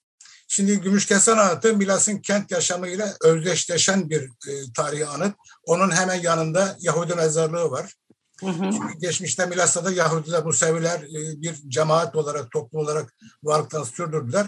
Şimdi 0.48 0.80
Gümüşkesen 0.80 1.36
anıtı 1.36 1.76
Milas'ın 1.76 2.18
kent 2.18 2.50
yaşamıyla 2.50 3.14
özdeşleşen 3.22 4.10
bir 4.10 4.22
e, 4.22 4.52
tarihi 4.76 5.06
anıt. 5.06 5.34
Onun 5.64 5.90
hemen 5.90 6.20
yanında 6.20 6.76
Yahudi 6.80 7.14
mezarlığı 7.14 7.70
var. 7.70 7.94
Hı 8.40 8.46
hı. 8.46 8.70
Geçmişte 9.00 9.46
Milas'ta 9.46 9.84
da 9.84 9.90
Yahudiler, 9.90 10.44
Museviler 10.44 11.00
e, 11.00 11.42
bir 11.42 11.54
cemaat 11.68 12.16
olarak, 12.16 12.50
toplum 12.50 12.80
olarak 12.80 13.14
varlıklarını 13.42 13.86
sürdürdüler. 13.86 14.46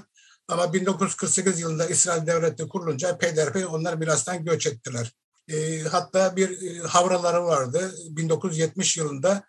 Ama 0.49 0.73
1948 0.73 1.61
yılında 1.61 1.87
İsrail 1.87 2.27
Devleti 2.27 2.69
kurulunca 2.69 3.19
peyderpey 3.19 3.67
onlar 3.67 3.95
Milas'tan 3.95 4.45
göç 4.45 4.67
ettiler. 4.67 5.13
E, 5.49 5.83
hatta 5.83 6.37
bir 6.37 6.63
e, 6.63 6.79
havraları 6.79 7.45
vardı. 7.45 7.95
1970 8.09 8.97
yılında 8.97 9.45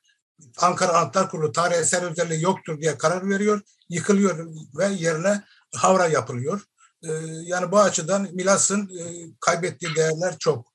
Ankara 0.58 0.98
Anıtlar 0.98 1.30
Kurulu 1.30 1.52
tarihsel 1.52 2.06
özelliği 2.06 2.42
yoktur 2.42 2.82
diye 2.82 2.98
karar 2.98 3.30
veriyor. 3.30 3.62
Yıkılıyor 3.90 4.48
ve 4.78 4.86
yerine 4.86 5.44
havra 5.76 6.08
yapılıyor. 6.08 6.62
E, 7.04 7.12
yani 7.44 7.72
bu 7.72 7.80
açıdan 7.80 8.28
Milas'ın 8.34 8.90
e, 9.00 9.04
kaybettiği 9.40 9.96
değerler 9.96 10.38
çok. 10.40 10.74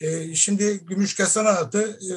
E, 0.00 0.34
şimdi 0.34 0.78
Gümüşkesen 0.78 1.44
Anıtı 1.44 1.82
e, 1.82 2.12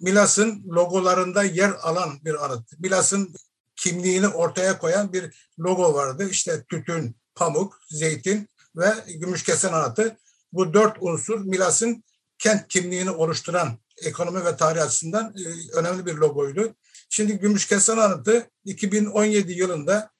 Milas'ın 0.00 0.64
logolarında 0.68 1.42
yer 1.42 1.70
alan 1.82 2.18
bir 2.24 2.44
anıt. 2.44 2.78
Milas'ın 2.78 3.34
kimliğini 3.76 4.28
ortaya 4.28 4.78
koyan 4.78 5.12
bir 5.12 5.50
logo 5.58 5.94
vardı. 5.94 6.28
İşte 6.30 6.64
tütün, 6.64 7.16
pamuk, 7.34 7.80
zeytin 7.90 8.48
ve 8.76 8.94
Gümüşkesen 9.06 9.72
Anıtı. 9.72 10.16
Bu 10.52 10.74
dört 10.74 10.96
unsur 11.00 11.40
Milas'ın 11.40 12.04
kent 12.38 12.68
kimliğini 12.68 13.10
oluşturan 13.10 13.78
ekonomi 14.02 14.44
ve 14.44 14.56
tarih 14.56 14.82
açısından 14.82 15.34
e, 15.36 15.76
önemli 15.78 16.06
bir 16.06 16.14
logoydu. 16.14 16.74
Şimdi 17.08 17.38
Gümüşkesen 17.38 17.96
Anıtı 17.96 18.50
2017 18.64 19.52
yılında 19.52 20.10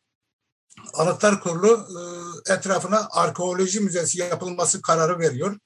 Anıtlar 0.94 1.40
Kurulu 1.40 1.88
e, 2.49 2.52
etrafına 2.54 3.08
arkeoloji 3.11 3.80
müzesi 3.80 4.18
yapılması 4.18 4.82
kararı 4.82 5.18
veriyor. 5.18 5.58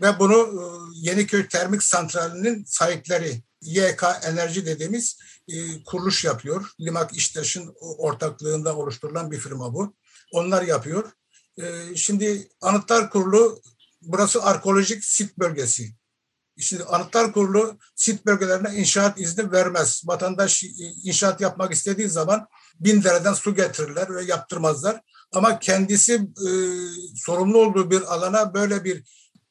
Ve 0.00 0.18
bunu 0.18 0.34
e, 0.34 0.62
Yeniköy 0.94 1.48
Termik 1.48 1.82
Santrali'nin 1.82 2.64
sahipleri 2.64 3.42
YK 3.64 4.04
Enerji 4.22 4.66
dediğimiz 4.66 5.18
e, 5.48 5.84
kuruluş 5.84 6.24
yapıyor. 6.24 6.70
Limak 6.80 7.16
İştaş'ın 7.16 7.74
ortaklığında 7.80 8.76
oluşturulan 8.76 9.30
bir 9.30 9.38
firma 9.38 9.74
bu. 9.74 9.96
Onlar 10.32 10.62
yapıyor. 10.62 11.12
E, 11.58 11.96
şimdi 11.96 12.48
Anıtlar 12.60 13.10
Kurulu 13.10 13.62
burası 14.02 14.42
arkeolojik 14.42 15.04
sit 15.04 15.38
bölgesi. 15.38 15.94
Şimdi 16.58 16.84
Anıtlar 16.84 17.32
Kurulu 17.32 17.78
sit 17.94 18.26
bölgelerine 18.26 18.74
inşaat 18.74 19.20
izni 19.20 19.52
vermez. 19.52 20.02
Vatandaş 20.06 20.64
inşaat 21.04 21.40
yapmak 21.40 21.72
istediği 21.72 22.08
zaman 22.08 22.46
bin 22.80 23.04
dereden 23.04 23.32
su 23.32 23.54
getirirler 23.54 24.14
ve 24.14 24.24
yaptırmazlar. 24.24 25.00
Ama 25.32 25.58
kendisi 25.58 26.14
e, 26.14 26.50
sorumlu 27.16 27.58
olduğu 27.58 27.90
bir 27.90 28.14
alana 28.14 28.54
böyle 28.54 28.84
bir 28.84 29.04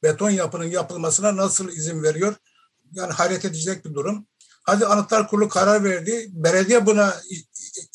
beton 0.03 0.29
yapının 0.29 0.65
yapılmasına 0.65 1.35
nasıl 1.35 1.69
izin 1.69 2.03
veriyor? 2.03 2.35
Yani 2.93 3.13
hayret 3.13 3.45
edecek 3.45 3.85
bir 3.85 3.93
durum. 3.93 4.27
Hadi 4.63 4.85
Anıtlar 4.85 5.27
Kurulu 5.27 5.49
karar 5.49 5.83
verdi. 5.83 6.27
Belediye 6.29 6.85
buna 6.85 7.13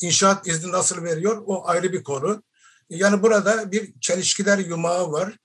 inşaat 0.01 0.47
izni 0.47 0.71
nasıl 0.71 1.03
veriyor? 1.03 1.43
O 1.45 1.67
ayrı 1.67 1.93
bir 1.93 2.03
konu. 2.03 2.43
Yani 2.89 3.23
burada 3.23 3.71
bir 3.71 3.93
çelişkiler 4.01 4.57
yumağı 4.57 5.11
var. 5.11 5.37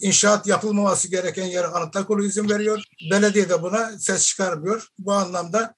İnşaat 0.00 0.46
yapılmaması 0.46 1.08
gereken 1.10 1.44
yere 1.44 1.66
Anıtlar 1.66 2.06
Kurulu 2.06 2.24
izin 2.24 2.50
veriyor. 2.50 2.84
Belediye 3.10 3.48
de 3.48 3.62
buna 3.62 3.98
ses 3.98 4.26
çıkarmıyor. 4.26 4.88
Bu 4.98 5.12
anlamda 5.12 5.74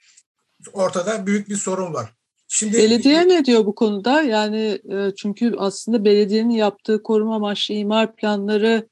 ortada 0.72 1.26
büyük 1.26 1.48
bir 1.48 1.56
sorun 1.56 1.94
var. 1.94 2.14
Şimdi 2.48 2.76
Belediye 2.76 3.28
ne 3.28 3.44
diyor 3.44 3.66
bu 3.66 3.74
konuda? 3.74 4.22
Yani 4.22 4.80
e, 4.92 5.14
çünkü 5.16 5.54
aslında 5.58 6.04
belediyenin 6.04 6.50
yaptığı 6.50 7.02
koruma 7.02 7.34
amaçlı 7.36 7.74
imar 7.74 8.16
planları 8.16 8.88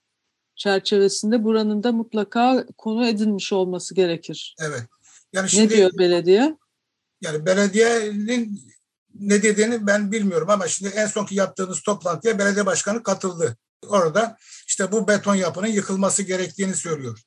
çerçevesinde 0.63 1.45
buranın 1.45 1.83
da 1.83 1.93
mutlaka 1.93 2.67
konu 2.79 3.07
edilmiş 3.07 3.53
olması 3.53 3.95
gerekir. 3.95 4.57
Evet. 4.61 4.83
Yani 5.33 5.45
Ne 5.45 5.49
şimdi 5.49 5.77
diyor 5.77 5.91
belediye? 5.99 6.57
yani 7.23 7.47
belediyenin 7.47 8.61
ne 9.15 9.43
dediğini 9.43 9.87
ben 9.87 10.13
bilmiyorum 10.13 10.51
ama 10.51 10.69
şimdi 10.69 10.91
en 10.97 11.07
sonki 11.07 11.35
yaptığınız 11.35 11.83
toplantıya 11.83 12.39
belediye 12.39 12.67
başkanı 12.67 13.03
katıldı. 13.03 13.57
Orada 13.89 14.37
işte 14.69 14.93
bu 14.93 15.09
beton 15.09 15.35
yapının 15.35 15.67
yıkılması 15.67 16.23
gerektiğini 16.23 16.75
söylüyor. 16.75 17.21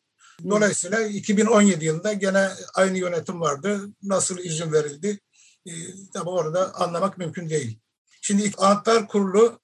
Dolayısıyla 0.50 1.02
2017 1.02 1.86
yılında 1.86 2.14
gene 2.14 2.50
aynı 2.76 2.98
yönetim 2.98 3.42
vardı. 3.42 3.82
Nasıl 4.04 4.38
izin 4.38 4.72
verildi? 4.72 5.20
Ee, 5.66 5.72
tabii 6.14 6.30
orada 6.30 6.76
anlamak 6.76 7.18
mümkün 7.18 7.50
değil. 7.50 7.80
Şimdi 8.22 8.44
ilk 8.44 8.62
Anıtlar 8.62 9.08
Kurulu 9.08 9.60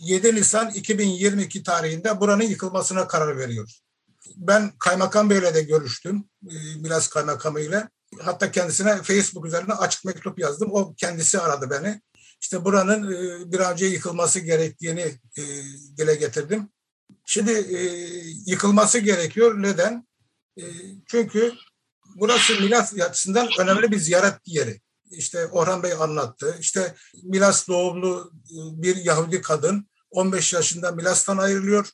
7 0.00 0.34
Nisan 0.34 0.70
2022 0.70 1.62
tarihinde 1.62 2.20
buranın 2.20 2.42
yıkılmasına 2.42 3.08
karar 3.08 3.38
veriyor. 3.38 3.72
Ben 4.36 4.72
Kaymakam 4.78 5.30
Bey'le 5.30 5.54
de 5.54 5.62
görüştüm. 5.62 6.24
E, 6.50 6.54
Milas 6.80 7.08
Kaymakamı 7.08 7.60
ile. 7.60 7.88
Hatta 8.20 8.50
kendisine 8.50 9.02
Facebook 9.02 9.46
üzerinden 9.46 9.76
açık 9.76 10.04
mektup 10.04 10.38
yazdım. 10.38 10.72
O 10.72 10.94
kendisi 10.94 11.40
aradı 11.40 11.70
beni. 11.70 12.00
işte 12.40 12.64
buranın 12.64 13.12
e, 13.12 13.52
bir 13.52 13.60
an 13.60 13.72
önce 13.72 13.86
yıkılması 13.86 14.40
gerektiğini 14.40 15.18
e, 15.38 15.42
dile 15.96 16.14
getirdim. 16.14 16.68
Şimdi 17.24 17.52
yıkılması 18.46 18.98
gerekiyor. 18.98 19.62
Neden? 19.62 20.06
Çünkü 21.06 21.52
burası 22.14 22.60
Milas 22.60 22.94
açısından 23.00 23.48
önemli 23.60 23.90
bir 23.90 23.98
ziyaret 23.98 24.34
yeri. 24.46 24.80
İşte 25.10 25.46
Orhan 25.46 25.82
Bey 25.82 25.92
anlattı. 25.92 26.56
İşte 26.60 26.94
Milas 27.22 27.68
doğumlu 27.68 28.32
e, 28.50 28.82
bir 28.82 28.96
Yahudi 28.96 29.40
kadın 29.40 29.88
15 30.10 30.52
yaşında 30.52 30.92
Milas'tan 30.92 31.38
ayrılıyor. 31.38 31.90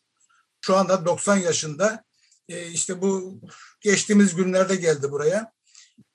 Şu 0.60 0.76
anda 0.76 1.06
90 1.06 1.36
yaşında. 1.36 2.04
E, 2.48 2.68
işte 2.68 3.02
bu 3.02 3.40
geçtiğimiz 3.80 4.34
günlerde 4.34 4.76
geldi 4.76 5.10
buraya. 5.10 5.52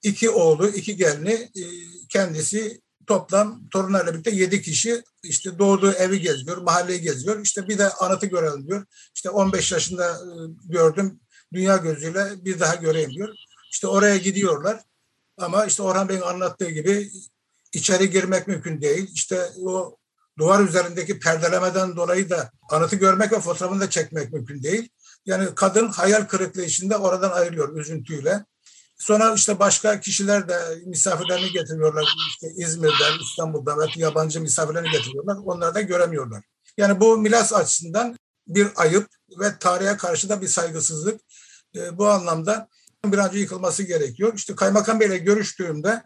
İki 0.04 0.30
oğlu, 0.30 0.68
iki 0.68 0.96
gelini 0.96 1.34
e, 1.34 1.64
kendisi 2.10 2.82
toplam 3.08 3.70
torunlarla 3.70 4.14
birlikte 4.14 4.32
yedi 4.32 4.62
kişi 4.62 5.04
işte 5.24 5.60
doğduğu 5.60 5.92
evi 5.92 6.22
geziyor, 6.22 6.58
mahalleyi 6.58 7.02
geziyor. 7.02 7.42
İşte 7.42 7.68
bir 7.68 7.78
de 7.78 7.90
anıtı 7.90 8.26
görelim 8.26 8.68
diyor. 8.68 8.86
İşte 9.16 9.30
15 9.30 9.72
yaşında 9.72 10.20
gördüm, 10.66 11.20
dünya 11.54 11.78
gözüyle 11.78 12.46
bir 12.46 12.60
daha 12.60 12.76
göreyim 12.76 13.12
diyor. 13.12 13.36
İşte 13.72 13.88
oraya 13.88 14.18
gidiyorlar. 14.18 14.82
Ama 15.38 15.66
işte 15.66 15.84
Orhan 15.84 16.10
Bey'in 16.10 16.22
anlattığı 16.22 16.70
gibi 16.70 17.12
içeri 17.74 18.10
girmek 18.10 18.48
mümkün 18.48 18.82
değil. 18.82 19.10
İşte 19.14 19.50
o 19.66 19.98
duvar 20.38 20.64
üzerindeki 20.64 21.20
perdelemeden 21.20 21.96
dolayı 21.96 22.30
da 22.30 22.52
anıtı 22.70 22.96
görmek 22.96 23.32
ve 23.32 23.40
fotoğrafını 23.40 23.82
da 23.82 23.90
çekmek 23.90 24.34
mümkün 24.34 24.64
değil. 24.64 24.90
Yani 25.26 25.56
kadın 25.56 25.88
hayal 25.88 26.26
kırıklığı 26.26 26.64
içinde 26.64 26.98
oradan 26.98 27.32
ayrılıyor 27.32 27.76
üzüntüyle. 27.76 28.46
Sonra 28.98 29.34
işte 29.34 29.60
başka 29.60 30.00
kişiler 30.00 30.50
de 30.50 30.60
misafirlerini 30.86 31.52
getiriyorlar. 31.52 32.06
İşte 32.30 32.48
İzmir'den, 32.56 33.24
İstanbul'dan 33.24 33.80
belki 33.80 34.02
yabancı 34.02 34.42
misafirlerini 34.42 34.92
getiriyorlar. 34.92 35.38
Onları 35.46 35.76
da 35.76 35.82
göremiyorlar. 35.82 36.44
Yani 36.78 37.00
bu 37.00 37.18
Milas 37.18 37.54
açısından 37.54 38.18
bir 38.48 38.68
ayıp 38.76 39.08
ve 39.40 39.60
tarihe 39.60 39.98
karşı 39.98 40.30
da 40.30 40.42
bir 40.42 40.48
saygısızlık. 40.48 41.22
E, 41.76 41.98
bu 41.98 42.08
anlamda 42.08 42.68
bir 43.12 43.18
an 43.18 43.30
önce 43.30 43.40
yıkılması 43.40 43.84
gerekiyor. 43.84 44.34
İşte 44.36 44.56
Kaymakam 44.56 45.00
Bey'le 45.00 45.18
görüştüğümde 45.18 46.04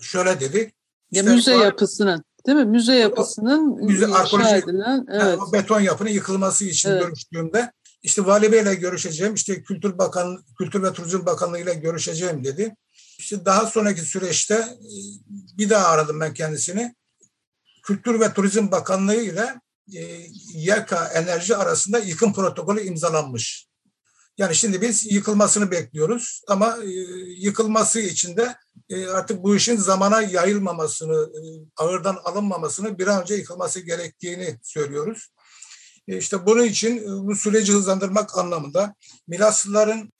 şöyle 0.00 0.40
dedik. 0.40 0.74
Ya 1.10 1.22
müze 1.22 1.56
yapısının 1.56 2.24
değil 2.46 2.58
mi? 2.58 2.64
Müze 2.64 2.94
yapısının 2.94 3.84
müze, 3.84 4.06
inşa 4.06 4.56
edilen 4.56 5.06
evet. 5.10 5.22
Yani 5.22 5.42
o 5.42 5.52
beton 5.52 5.80
yapının 5.80 6.10
yıkılması 6.10 6.64
için 6.64 6.90
evet. 6.90 7.02
görüştüğümde 7.02 7.72
işte 8.02 8.26
Vali 8.26 8.52
Bey'le 8.52 8.74
görüşeceğim, 8.74 9.34
işte 9.34 9.62
Kültür 9.62 9.98
Bakan, 9.98 10.44
Kültür 10.58 10.82
ve 10.82 10.92
Turizm 10.92 11.26
Bakanlığı 11.26 11.58
ile 11.58 11.74
görüşeceğim 11.74 12.44
dedi. 12.44 12.76
İşte 13.18 13.44
daha 13.44 13.66
sonraki 13.66 14.00
süreçte 14.00 14.54
e, 14.54 14.88
bir 15.58 15.70
daha 15.70 15.86
aradım 15.86 16.20
ben 16.20 16.34
kendisini. 16.34 16.94
Kültür 17.82 18.20
ve 18.20 18.32
Turizm 18.32 18.70
Bakanlığı 18.70 19.22
ile 19.22 19.60
e, 19.94 20.26
YAKA 20.54 21.04
Enerji 21.04 21.56
arasında 21.56 21.98
yıkım 21.98 22.32
protokolü 22.32 22.80
imzalanmış. 22.82 23.66
Yani 24.38 24.54
şimdi 24.54 24.80
biz 24.80 25.12
yıkılmasını 25.12 25.70
bekliyoruz 25.70 26.42
ama 26.48 26.78
e, 26.84 26.88
yıkılması 27.36 28.00
için 28.00 28.36
de 28.36 28.56
artık 29.12 29.42
bu 29.42 29.56
işin 29.56 29.76
zamana 29.76 30.22
yayılmamasını, 30.22 31.32
ağırdan 31.76 32.18
alınmamasını 32.24 32.98
bir 32.98 33.06
an 33.06 33.22
önce 33.22 33.34
yıkılması 33.34 33.80
gerektiğini 33.80 34.58
söylüyoruz. 34.62 35.32
E, 36.08 36.18
işte 36.18 36.46
bunun 36.46 36.62
için 36.64 36.98
e, 36.98 37.26
bu 37.26 37.36
süreci 37.36 37.72
hızlandırmak 37.72 38.38
anlamında 38.38 38.94
Milaslıların 39.28 40.12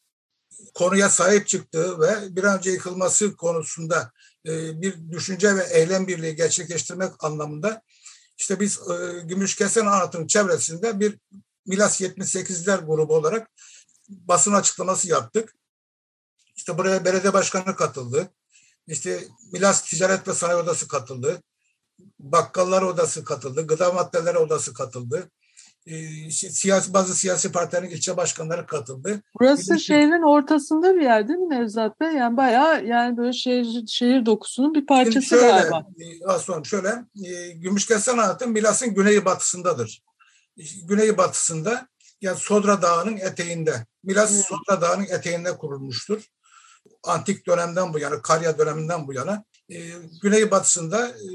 konuya 0.74 1.10
sahip 1.10 1.46
çıktığı 1.46 2.00
ve 2.00 2.36
bir 2.36 2.44
an 2.44 2.58
önce 2.58 2.70
yıkılması 2.70 3.36
konusunda 3.36 4.12
e, 4.46 4.82
bir 4.82 5.10
düşünce 5.10 5.56
ve 5.56 5.64
eylem 5.70 6.06
birliği 6.06 6.36
gerçekleştirmek 6.36 7.24
anlamında 7.24 7.82
işte 8.38 8.60
biz 8.60 8.80
Gümüşkesen 9.24 9.86
Anıtı'nın 9.86 10.26
çevresinde 10.26 11.00
bir 11.00 11.18
Milas 11.66 12.00
78'ler 12.00 12.86
grubu 12.86 13.14
olarak 13.14 13.50
basın 14.28 14.52
açıklaması 14.52 15.08
yaptık. 15.08 15.54
İşte 16.56 16.78
buraya 16.78 17.04
belediye 17.04 17.32
başkanı 17.32 17.76
katıldı. 17.76 18.28
İşte 18.86 19.24
Milas 19.52 19.82
Ticaret 19.82 20.28
ve 20.28 20.34
Sanayi 20.34 20.58
Odası 20.58 20.88
katıldı. 20.88 21.42
Bakkallar 22.18 22.82
Odası 22.82 23.24
katıldı. 23.24 23.66
Gıda 23.66 23.92
Maddeleri 23.92 24.38
Odası 24.38 24.74
katıldı 24.74 25.30
e, 25.86 26.30
siyasi 26.30 26.94
bazı 26.94 27.14
siyasi 27.14 27.52
partilerin 27.52 27.90
ilçe 27.90 28.16
başkanları 28.16 28.66
katıldı. 28.66 29.22
Burası 29.40 29.74
bir 29.74 29.78
şehrin 29.78 30.22
ortasında 30.22 30.94
bir 30.94 31.00
yer 31.00 31.28
değil 31.28 31.38
mi 31.38 31.50
Nevzat 31.50 32.00
Bey? 32.00 32.12
Yani 32.12 32.36
bayağı 32.36 32.84
yani 32.84 33.16
böyle 33.16 33.32
şehir 33.32 33.86
şehir 33.86 34.26
dokusunun 34.26 34.74
bir 34.74 34.86
parçası 34.86 35.26
şöyle, 35.26 35.46
galiba. 35.46 35.86
E, 35.98 36.26
Aslan 36.26 36.62
şöyle 36.62 37.04
e, 37.24 37.52
Gümüşkesen 37.52 38.18
Anıtı 38.18 38.46
Milas'ın 38.46 38.94
güney 38.94 39.24
batısındadır. 39.24 40.02
Güney 40.84 41.18
batısında 41.18 41.88
yani 42.20 42.38
Sodra 42.38 42.82
Dağı'nın 42.82 43.16
eteğinde. 43.16 43.86
Milas 44.04 44.30
hmm. 44.30 44.42
Sodra 44.42 44.80
Dağı'nın 44.80 45.04
eteğinde 45.04 45.56
kurulmuştur. 45.56 46.26
Antik 47.04 47.46
dönemden 47.46 47.94
bu 47.94 47.98
yana, 47.98 48.22
Karya 48.22 48.58
döneminden 48.58 49.08
bu 49.08 49.12
yana. 49.14 49.44
E, 49.70 49.78
güney 50.22 50.50
batısında 50.50 51.08
e, 51.08 51.28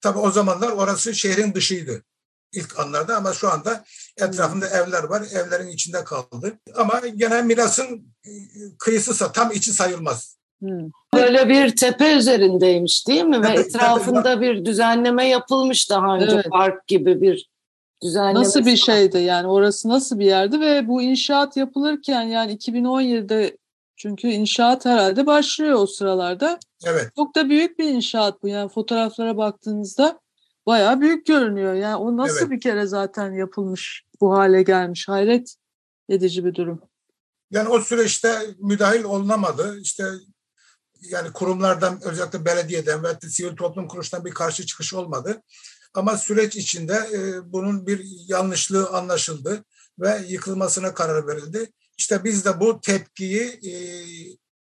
tabi 0.00 0.18
o 0.18 0.30
zamanlar 0.30 0.72
orası 0.72 1.14
şehrin 1.14 1.54
dışıydı 1.54 2.02
ilk 2.52 2.78
anlarda 2.78 3.16
ama 3.16 3.32
şu 3.32 3.50
anda 3.50 3.84
etrafında 4.16 4.66
hmm. 4.66 4.76
evler 4.76 5.04
var. 5.04 5.22
Evlerin 5.34 5.68
içinde 5.68 6.04
kaldı. 6.04 6.58
Ama 6.74 7.00
gene 7.16 7.42
Milas'ın 7.42 8.14
e, 8.26 8.30
kıyısısa 8.78 9.32
tam 9.32 9.52
içi 9.52 9.72
sayılmaz. 9.72 10.36
Hmm. 10.60 10.90
Böyle 11.14 11.48
bir 11.48 11.76
tepe 11.76 12.12
üzerindeymiş 12.12 13.08
değil 13.08 13.24
mi? 13.24 13.42
Ve 13.42 13.48
etrafında 13.48 14.40
bir 14.40 14.64
düzenleme 14.64 15.28
yapılmış 15.28 15.90
daha 15.90 16.16
önce 16.16 16.34
evet. 16.34 16.50
park 16.50 16.86
gibi 16.86 17.20
bir 17.20 17.49
düzenleme. 18.02 18.38
Nasıl 18.38 18.66
bir 18.66 18.76
şeydi 18.76 19.18
yani 19.18 19.46
orası 19.46 19.88
nasıl 19.88 20.18
bir 20.18 20.24
yerdi 20.24 20.60
ve 20.60 20.88
bu 20.88 21.02
inşaat 21.02 21.56
yapılırken 21.56 22.22
yani 22.22 22.52
2017'de 22.56 23.56
çünkü 23.96 24.28
inşaat 24.28 24.84
herhalde 24.84 25.26
başlıyor 25.26 25.78
o 25.78 25.86
sıralarda. 25.86 26.58
Evet. 26.84 27.10
Çok 27.16 27.34
da 27.34 27.48
büyük 27.48 27.78
bir 27.78 27.84
inşaat 27.84 28.42
bu 28.42 28.48
yani 28.48 28.68
fotoğraflara 28.68 29.36
baktığınızda 29.36 30.20
bayağı 30.66 31.00
büyük 31.00 31.26
görünüyor. 31.26 31.74
Yani 31.74 31.96
o 31.96 32.16
nasıl 32.16 32.40
evet. 32.40 32.50
bir 32.50 32.60
kere 32.60 32.86
zaten 32.86 33.32
yapılmış, 33.32 34.04
bu 34.20 34.32
hale 34.32 34.62
gelmiş. 34.62 35.08
Hayret 35.08 35.54
edici 36.08 36.44
bir 36.44 36.54
durum. 36.54 36.82
Yani 37.50 37.68
o 37.68 37.80
süreçte 37.80 38.38
müdahil 38.58 39.04
olunamadı. 39.04 39.78
İşte 39.80 40.04
yani 41.00 41.32
kurumlardan 41.32 42.00
özellikle 42.04 42.44
belediyeden 42.44 43.04
ve 43.04 43.08
sivil 43.28 43.56
toplum 43.56 43.88
kuruluşundan 43.88 44.24
bir 44.24 44.30
karşı 44.30 44.66
çıkış 44.66 44.94
olmadı. 44.94 45.42
Ama 45.94 46.16
süreç 46.16 46.56
içinde 46.56 46.94
e, 47.12 47.52
bunun 47.52 47.86
bir 47.86 48.06
yanlışlığı 48.28 48.88
anlaşıldı 48.88 49.64
ve 49.98 50.24
yıkılmasına 50.28 50.94
karar 50.94 51.26
verildi. 51.26 51.72
İşte 51.98 52.24
biz 52.24 52.44
de 52.44 52.60
bu 52.60 52.80
tepkiyi 52.80 53.42
e, 53.42 53.72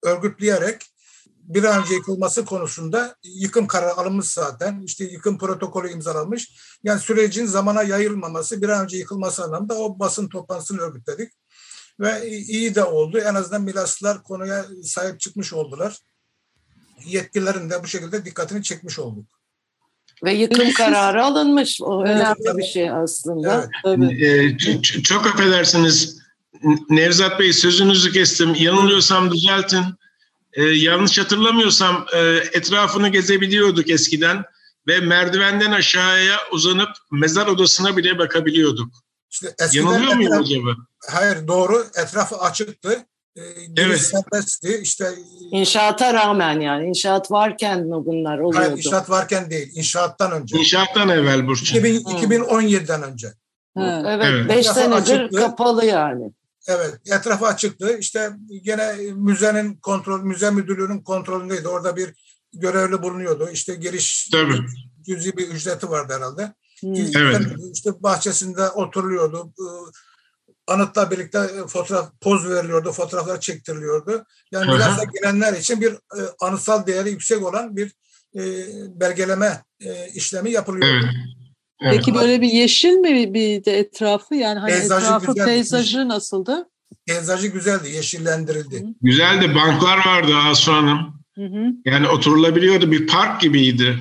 örgütleyerek 0.03 0.81
bir 1.27 1.63
an 1.63 1.83
önce 1.83 1.93
yıkılması 1.93 2.45
konusunda 2.45 3.15
yıkım 3.23 3.67
kararı 3.67 3.93
alınmış 3.93 4.27
zaten. 4.27 4.81
İşte 4.81 5.03
yıkım 5.05 5.37
protokolü 5.37 5.91
imzalanmış. 5.91 6.51
Yani 6.83 6.99
sürecin 6.99 7.45
zamana 7.45 7.83
yayılmaması, 7.83 8.61
bir 8.61 8.69
an 8.69 8.83
önce 8.83 8.97
yıkılması 8.97 9.43
anlamında 9.43 9.77
o 9.77 9.99
basın 9.99 10.29
toplantısını 10.29 10.81
örgütledik. 10.81 11.31
Ve 11.99 12.29
iyi 12.29 12.75
de 12.75 12.83
oldu. 12.83 13.17
En 13.19 13.35
azından 13.35 13.61
Milaslılar 13.61 14.23
konuya 14.23 14.65
sahip 14.83 15.19
çıkmış 15.19 15.53
oldular. 15.53 15.99
Yetkililerin 17.05 17.69
de 17.69 17.83
bu 17.83 17.87
şekilde 17.87 18.25
dikkatini 18.25 18.63
çekmiş 18.63 18.99
olduk. 18.99 19.44
Ve 20.23 20.33
yıkım 20.33 20.73
kararı 20.77 21.25
alınmış. 21.25 21.81
O 21.81 22.03
önemli 22.03 22.57
bir 22.57 22.63
şey 22.63 22.89
aslında. 22.89 23.69
Evet. 23.85 24.21
Ee, 24.21 24.81
çok 24.81 25.27
affedersiniz 25.27 26.19
Nevzat 26.89 27.39
Bey 27.39 27.53
sözünüzü 27.53 28.11
kestim. 28.11 28.55
Yanılıyorsam 28.55 29.31
düzeltin 29.31 29.83
e, 30.53 30.63
yanlış 30.63 31.19
hatırlamıyorsam 31.19 32.05
e, 32.13 32.19
etrafını 32.53 33.09
gezebiliyorduk 33.09 33.89
eskiden 33.89 34.43
ve 34.87 34.99
merdivenden 34.99 35.71
aşağıya 35.71 36.37
uzanıp 36.51 36.89
mezar 37.11 37.47
odasına 37.47 37.97
bile 37.97 38.17
bakabiliyorduk. 38.17 38.93
İşte 39.31 39.55
Yanılıyor 39.73 40.13
muyum 40.13 40.31
acaba? 40.31 40.69
Hayır 41.11 41.47
doğru. 41.47 41.85
Etrafı 41.95 42.37
açıktı. 42.37 43.05
E, 43.35 43.41
evet. 43.77 44.01
serbestti. 44.01 44.79
İşte 44.81 45.09
İnşaata 45.51 46.13
rağmen 46.13 46.59
yani. 46.59 46.87
inşaat 46.87 47.31
varken 47.31 47.79
mi 47.79 48.05
bunlar 48.05 48.39
oluyordu? 48.39 48.67
Hayır 48.67 48.77
inşaat 48.77 49.09
varken 49.09 49.49
değil. 49.49 49.71
İnşaattan 49.75 50.31
önce. 50.31 50.57
İnşaattan 50.57 51.09
evvel 51.09 51.47
Burçin. 51.47 51.75
2000, 51.75 51.99
2017'den 51.99 53.03
önce. 53.03 53.27
Ha, 53.77 54.03
evet. 54.07 54.49
5 54.49 54.55
evet. 54.55 54.65
senedir 54.65 55.19
açıktı. 55.19 55.39
kapalı 55.39 55.85
yani. 55.85 56.31
Evet, 56.67 56.93
etrafı 57.05 57.45
açıktı. 57.45 57.97
İşte 57.97 58.31
gene 58.63 58.95
müzenin 59.15 59.75
kontrol, 59.75 60.23
müze 60.23 60.51
müdürlüğünün 60.51 61.01
kontrolündeydi. 61.01 61.67
Orada 61.67 61.95
bir 61.95 62.13
görevli 62.53 63.03
bulunuyordu. 63.03 63.49
İşte 63.53 63.75
giriş 63.75 64.29
Tabii. 64.31 64.59
cüzi 65.05 65.37
bir 65.37 65.47
ücreti 65.47 65.89
vardı 65.89 66.13
herhalde. 66.17 66.53
Hmm. 66.81 66.95
Evet. 66.95 67.41
İşte 67.73 68.03
bahçesinde 68.03 68.69
oturuluyordu. 68.69 69.53
Anıtla 70.67 71.11
birlikte 71.11 71.47
fotoğraf 71.67 72.11
poz 72.21 72.49
veriliyordu, 72.49 72.91
fotoğraflar 72.91 73.39
çektiriliyordu. 73.39 74.25
Yani 74.51 74.71
Milas'a 74.71 75.03
gelenler 75.03 75.53
için 75.53 75.81
bir 75.81 75.91
e, 75.91 76.19
anıtsal 76.41 76.87
değeri 76.87 77.09
yüksek 77.09 77.43
olan 77.45 77.75
bir 77.75 77.91
e, 78.35 78.41
belgeleme 78.99 79.63
e, 79.79 80.09
işlemi 80.13 80.51
yapılıyor. 80.51 80.87
Evet. 80.87 81.03
Evet. 81.81 81.93
Peki 81.97 82.15
böyle 82.15 82.41
bir 82.41 82.47
yeşil 82.47 82.93
mi 82.93 83.33
bir 83.33 83.65
de 83.65 83.79
etrafı 83.79 84.35
yani 84.35 84.59
hani 84.59 84.71
Peyzajı 84.71 85.05
etrafı 85.05 85.25
güzel 85.25 85.45
peyzajı 85.45 86.09
nasıldı? 86.09 86.69
Peyzajı 87.07 87.47
güzeldi, 87.47 87.89
yeşillendirildi. 87.89 88.85
Güzeldi. 89.01 89.55
Banklar 89.55 90.05
vardı 90.05 90.35
Asu 90.35 90.73
Hanım. 90.73 91.25
Hı 91.35 91.45
hı. 91.45 91.65
Yani 91.85 92.07
oturulabiliyordu. 92.07 92.91
Bir 92.91 93.07
park 93.07 93.41
gibiydi. 93.41 93.99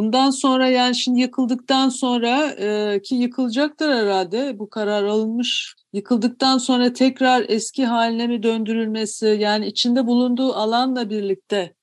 Bundan 0.00 0.30
sonra 0.30 0.68
yani 0.68 0.94
şimdi 0.94 1.20
yıkıldıktan 1.20 1.88
sonra 1.88 2.46
e, 2.50 3.02
ki 3.02 3.14
yıkılacaktır 3.14 3.90
herhalde 3.90 4.58
bu 4.58 4.70
karar 4.70 5.04
alınmış. 5.04 5.74
Yıkıldıktan 5.92 6.58
sonra 6.58 6.92
tekrar 6.92 7.44
eski 7.48 7.86
haline 7.86 8.26
mi 8.26 8.42
döndürülmesi 8.42 9.26
yani 9.26 9.66
içinde 9.66 10.06
bulunduğu 10.06 10.54
alanla 10.54 11.10
birlikte 11.10 11.74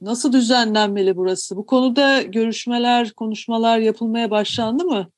nasıl 0.00 0.32
düzenlenmeli 0.32 1.16
burası? 1.16 1.56
Bu 1.56 1.66
konuda 1.66 2.22
görüşmeler, 2.22 3.10
konuşmalar 3.10 3.78
yapılmaya 3.78 4.30
başlandı 4.30 4.84
mı? 4.84 5.10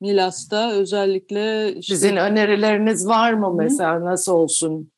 Milas'ta 0.00 0.72
özellikle 0.72 1.74
işte, 1.74 1.94
Sizin 1.94 2.16
önerileriniz 2.16 3.06
var 3.06 3.32
mı 3.32 3.54
mesela 3.54 4.04
nasıl 4.04 4.32
olsun? 4.32 4.92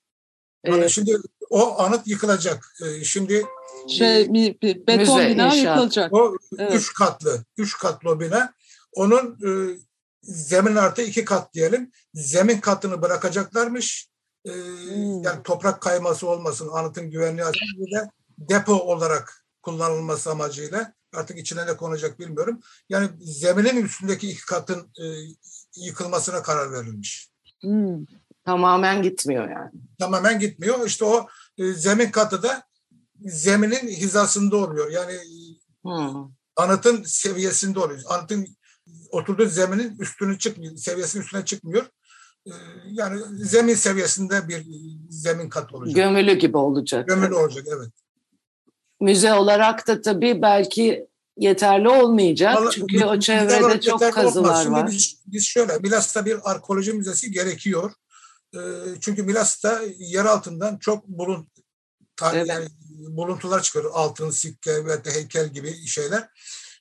Yani 0.67 0.85
Ee, 0.85 0.89
şimdi 0.89 1.17
o 1.51 1.79
anıt 1.79 2.07
yıkılacak. 2.07 2.75
Şimdi 3.05 3.45
şey 3.89 4.29
mi- 4.29 4.57
bir 4.63 4.87
beton 4.87 5.17
Müze, 5.19 5.31
bina 5.31 5.47
inşaat. 5.47 5.77
yıkılacak. 5.77 6.13
o 6.13 6.37
Evet. 6.59 6.75
üç 6.75 6.95
katlı, 6.95 7.45
üç 7.59 7.79
katlı 7.79 8.11
o 8.11 8.21
bina. 8.21 8.55
Onun 8.93 9.39
e, 9.47 9.79
zemin 10.23 10.77
artı 10.77 11.03
iki 11.03 11.25
kat 11.25 11.55
diyelim. 11.55 11.91
Zemin 12.15 12.61
katını 12.61 13.03
bırakacaklarmış. 13.03 14.09
E, 14.45 14.51
Hmm. 14.53 15.23
Yani 15.23 15.43
toprak 15.45 15.81
kayması 15.81 16.29
olmasın, 16.29 16.69
anıtın 16.73 17.11
güvenliği 17.11 17.45
açısından 17.45 17.87
bir 17.87 17.93
de 17.97 18.11
depo 18.39 18.73
olarak 18.75 19.45
kullanılması 19.63 20.31
amacıyla 20.31 20.93
artık 21.15 21.39
içine 21.39 21.67
ne 21.67 21.77
konacak 21.77 22.19
bilmiyorum. 22.19 22.61
Yani 22.89 23.09
zeminin 23.21 23.85
üstündeki 23.85 24.31
iki 24.31 24.47
katın 24.47 24.79
e, 24.81 25.05
yıkılmasına 25.77 26.43
karar 26.43 26.73
verilmiş. 26.73 27.29
Hmm. 27.61 28.05
tamamen 28.45 29.03
gitmiyor 29.03 29.51
yani. 29.51 29.71
Tamamen 29.99 30.39
gitmiyor. 30.39 30.87
İşte 30.87 31.05
o 31.05 31.27
e, 31.59 31.73
zemin 31.73 32.11
katı 32.11 32.43
da 32.43 32.63
zeminin 33.25 33.89
hizasında 33.89 34.57
oluyor. 34.57 34.91
Yani 34.91 35.19
Hmm. 35.83 36.31
anıtın 36.57 37.03
seviyesinde 37.03 37.79
oluyor. 37.81 38.01
Anıtın 38.09 38.47
oturduğu 39.11 39.47
zeminin 39.47 39.99
üstünü 39.99 40.39
çıkmıyor, 40.39 40.77
seviyesinin 40.77 41.23
üstüne 41.23 41.45
çıkmıyor. 41.45 41.87
Ee, 42.47 42.51
Yani 42.91 43.21
zemin 43.45 43.75
seviyesinde 43.75 44.49
bir 44.49 44.67
zemin 45.11 45.49
kat 45.49 45.75
olacak. 45.75 45.95
Gömülü 45.97 46.35
gibi 46.35 46.57
olacak. 46.57 47.09
Gömülü 47.09 47.35
olacak 47.35 47.65
evet. 47.77 47.91
Müze 49.01 49.35
olarak 49.35 49.87
da 49.87 50.01
tabii 50.01 50.43
belki 50.43 51.07
yeterli 51.37 51.89
olmayacak. 51.89 52.57
Vallahi 52.57 52.75
Çünkü 52.75 53.05
o 53.05 53.21
çevrede 53.21 53.81
çok 53.81 54.03
olmaz. 54.03 54.15
kazılar 54.15 54.63
Şimdi 54.63 54.75
var. 54.77 54.91
Biz, 54.91 55.23
biz 55.27 55.45
şöyle, 55.45 55.79
Milas'ta 55.79 56.25
bir 56.27 56.51
arkeoloji 56.51 56.93
müzesi 56.93 57.31
gerekiyor. 57.31 57.93
Ee, 58.55 58.59
Çünkü 59.01 59.23
Milas'ta 59.23 59.81
yer 59.99 60.25
altından 60.25 60.79
çok 60.79 61.09
bulun, 61.09 61.49
Evet. 62.33 62.49
yani 62.49 62.67
buluntular 63.09 63.63
çıkıyor. 63.63 63.91
Altın, 63.93 64.31
sikke 64.31 64.87
ve 64.87 65.05
de 65.05 65.11
heykel 65.11 65.49
gibi 65.49 65.87
şeyler. 65.87 66.29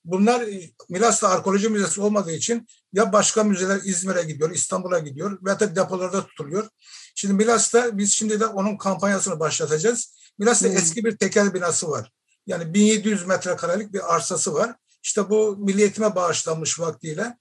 Bunlar 0.05 0.41
e, 0.41 0.71
Milas'ta 0.89 1.29
arkeoloji 1.29 1.69
müzesi 1.69 2.01
olmadığı 2.01 2.31
için 2.31 2.67
ya 2.93 3.13
başka 3.13 3.43
müzeler 3.43 3.81
İzmir'e 3.85 4.23
gidiyor, 4.23 4.51
İstanbul'a 4.51 4.99
gidiyor 4.99 5.39
veya 5.45 5.59
da 5.59 5.75
depolarda 5.75 6.25
tutuluyor. 6.25 6.69
Şimdi 7.15 7.33
Milas'ta 7.33 7.97
biz 7.97 8.11
şimdi 8.11 8.39
de 8.39 8.45
onun 8.45 8.77
kampanyasını 8.77 9.39
başlatacağız. 9.39 10.15
Milas'ta 10.39 10.67
Hmm. 10.69 10.77
eski 10.77 11.05
bir 11.05 11.17
tekel 11.17 11.53
binası 11.53 11.89
var. 11.89 12.11
Yani 12.47 12.73
1700 12.73 13.27
metrekarelik 13.27 13.93
bir 13.93 14.15
arsası 14.15 14.53
var. 14.53 14.75
İşte 15.03 15.29
bu 15.29 15.57
Milli 15.57 15.81
Eğitim'e 15.81 16.15
bağışlanmış 16.15 16.79
vaktiyle. 16.79 17.37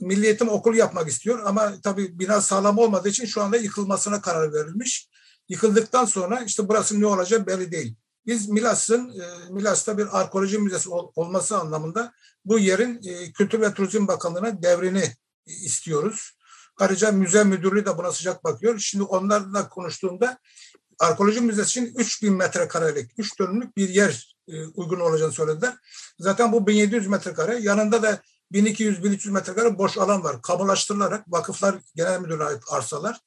Milli 0.00 0.26
Eğitim 0.26 0.48
okul 0.48 0.74
yapmak 0.74 1.08
istiyor 1.08 1.42
ama 1.44 1.72
tabii 1.82 2.18
bina 2.18 2.40
sağlam 2.40 2.78
olmadığı 2.78 3.08
için 3.08 3.26
şu 3.26 3.42
anda 3.42 3.56
yıkılmasına 3.56 4.20
karar 4.20 4.52
verilmiş. 4.52 5.08
Yıkıldıktan 5.48 6.04
sonra 6.04 6.40
işte 6.40 6.68
burası 6.68 7.00
ne 7.00 7.06
olacak 7.06 7.46
belli 7.46 7.72
değil. 7.72 7.96
Biz 8.26 8.48
Milas'ın 8.48 9.20
e, 9.20 9.50
Milas'ta 9.50 9.98
bir 9.98 10.20
arkeoloji 10.20 10.58
müzesi 10.58 10.90
ol- 10.90 11.12
olması 11.16 11.58
anlamında 11.58 12.12
bu 12.44 12.58
yerin 12.58 13.00
e, 13.04 13.32
Kültür 13.32 13.60
ve 13.60 13.74
Turizm 13.74 14.08
Bakanlığı'na 14.08 14.62
devrini 14.62 15.04
e, 15.46 15.52
istiyoruz. 15.52 16.32
Ayrıca 16.76 17.12
müze 17.12 17.44
müdürlüğü 17.44 17.86
de 17.86 17.98
buna 17.98 18.12
sıcak 18.12 18.44
bakıyor. 18.44 18.78
Şimdi 18.78 19.04
onlarla 19.04 19.68
konuştuğumda 19.68 20.38
arkeoloji 20.98 21.40
müzesi 21.40 21.70
için 21.70 21.94
3000 21.98 22.32
metrekarelik, 22.32 23.10
3 23.18 23.38
dönümlük 23.38 23.76
bir 23.76 23.88
yer 23.88 24.36
uygun 24.74 25.00
olacağını 25.00 25.32
söylediler. 25.32 25.74
Zaten 26.18 26.52
bu 26.52 26.66
1700 26.66 27.06
metrekare, 27.06 27.58
yanında 27.58 28.02
da 28.02 28.22
1200-1300 28.52 29.30
metrekare 29.30 29.78
boş 29.78 29.98
alan 29.98 30.24
var. 30.24 30.42
Kamulaştırılarak 30.42 31.32
vakıflar 31.32 31.74
genel 31.94 32.20
müdürlüğüne 32.20 32.44
ait 32.44 32.62
arsalar. 32.70 33.20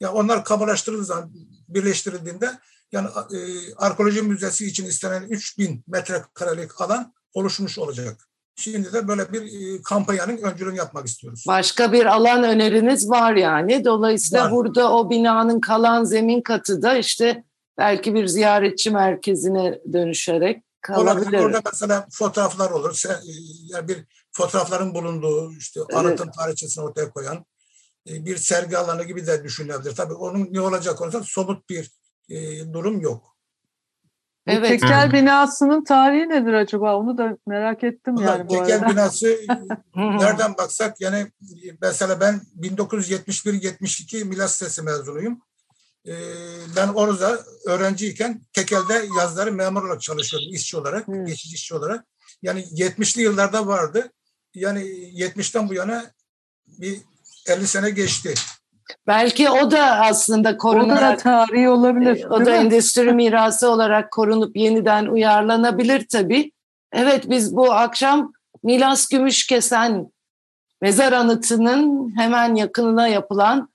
Ya 0.00 0.12
onlar 0.12 0.44
kamulaştırıldığı 0.44 1.04
zaman 1.04 1.32
birleştirildiğinde 1.68 2.58
yani 2.92 3.08
e, 3.08 3.38
arkeoloji 3.76 4.22
müzesi 4.22 4.66
için 4.66 4.84
istenen 4.86 5.22
3000 5.22 5.84
metrekarelik 5.86 6.80
alan 6.80 7.12
oluşmuş 7.34 7.78
olacak. 7.78 8.28
Şimdi 8.58 8.92
de 8.92 9.08
böyle 9.08 9.32
bir 9.32 9.42
e, 9.42 9.82
kampanyanın 9.82 10.36
öncülüğünü 10.36 10.76
yapmak 10.76 11.06
istiyoruz. 11.06 11.44
Başka 11.48 11.92
bir 11.92 12.06
alan 12.06 12.44
öneriniz 12.44 13.10
var 13.10 13.34
yani. 13.34 13.84
Dolayısıyla 13.84 14.44
Var. 14.44 14.52
burada 14.52 14.92
o 14.92 15.10
binanın 15.10 15.60
kalan 15.60 16.04
zemin 16.04 16.40
katı 16.40 16.82
da 16.82 16.96
işte 16.96 17.44
belki 17.78 18.14
bir 18.14 18.26
ziyaretçi 18.26 18.90
merkezine 18.90 19.80
dönüşerek 19.92 20.64
Olabilir. 20.90 21.24
kalabilir. 21.24 21.38
Orada 21.38 21.60
mesela 21.72 22.06
fotoğraflar 22.12 22.70
olur. 22.70 23.02
E, 23.08 23.12
yani 23.68 23.88
bir 23.88 24.04
fotoğrafların 24.32 24.94
bulunduğu, 24.94 25.52
işte 25.52 25.80
Evet. 25.80 25.96
anıtın 25.96 26.30
tarihçesini 26.30 26.84
ortaya 26.84 27.10
koyan 27.10 27.44
e, 28.08 28.24
bir 28.24 28.36
sergi 28.36 28.78
alanı 28.78 29.04
gibi 29.04 29.26
de 29.26 29.44
düşünülebilir. 29.44 29.94
Tabii 29.94 30.14
onun 30.14 30.48
ne 30.52 30.60
olacak 30.60 30.98
konusunda 30.98 31.24
somut 31.28 31.70
bir 31.70 31.90
e, 32.28 32.72
durum 32.72 33.00
yok. 33.00 33.36
Bu 34.46 34.50
Evet. 34.52 34.68
tekel 34.68 35.02
Evet. 35.02 35.12
binasının 35.12 35.84
tarihi 35.84 36.28
nedir 36.28 36.52
acaba? 36.52 36.96
Onu 36.96 37.18
da 37.18 37.38
merak 37.46 37.84
ettim 37.84 38.14
Ama 38.18 38.26
yani 38.26 38.48
bu 38.48 38.52
tekel 38.52 38.76
arada. 38.76 38.88
binası 38.88 39.40
nereden 39.96 40.56
baksak 40.56 41.00
yani 41.00 41.26
mesela 41.82 42.20
ben 42.20 42.40
1971-72 42.60 44.24
Milas 44.24 44.56
Sesi 44.56 44.82
mezunuyum. 44.82 45.42
E, 46.06 46.14
ben 46.76 46.88
orada 46.88 47.44
öğrenciyken 47.66 48.42
tekelde 48.52 49.08
yazları 49.18 49.52
memur 49.52 49.82
olarak 49.84 50.02
çalışıyordum, 50.02 50.54
işçi 50.54 50.76
olarak, 50.76 51.08
Hı. 51.08 51.24
geçici 51.24 51.54
işçi 51.54 51.74
olarak. 51.74 52.04
Yani 52.42 52.60
70'li 52.60 53.22
yıllarda 53.22 53.66
vardı. 53.66 54.12
Yani 54.54 54.80
70'ten 54.82 55.68
bu 55.68 55.74
yana 55.74 56.10
bir 56.66 56.98
50 57.48 57.66
sene 57.66 57.90
geçti. 57.90 58.34
Belki 59.06 59.50
o 59.50 59.70
da 59.70 60.00
aslında 60.00 60.48
O 60.48 60.52
da 60.52 60.56
korunarak 60.56 61.22
tarihi 61.22 61.68
olabilir. 61.68 62.24
E, 62.24 62.26
O 62.28 62.46
da 62.46 62.50
mi? 62.50 62.56
endüstri 62.56 63.12
mirası 63.12 63.70
olarak 63.70 64.10
korunup 64.10 64.56
yeniden 64.56 65.06
uyarlanabilir 65.06 66.06
tabii. 66.08 66.52
Evet 66.92 67.30
biz 67.30 67.56
bu 67.56 67.72
akşam 67.72 68.32
Milas 68.62 69.08
Gümüşkesen 69.08 70.12
mezar 70.82 71.12
anıtının 71.12 72.12
hemen 72.16 72.54
yakınına 72.54 73.08
yapılan 73.08 73.68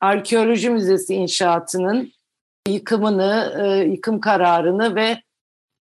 arkeoloji 0.00 0.70
müzesi 0.70 1.14
inşaatının 1.14 2.12
yıkımını, 2.68 3.54
e, 3.60 3.90
yıkım 3.90 4.20
kararını 4.20 4.94
ve 4.94 5.22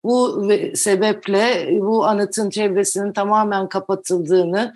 bu 0.04 0.50
sebeple 0.76 1.70
bu 1.82 2.06
anıtın 2.06 2.50
çevresinin 2.50 3.14
tamamen 3.14 3.70
kapatıldığını 3.70 4.74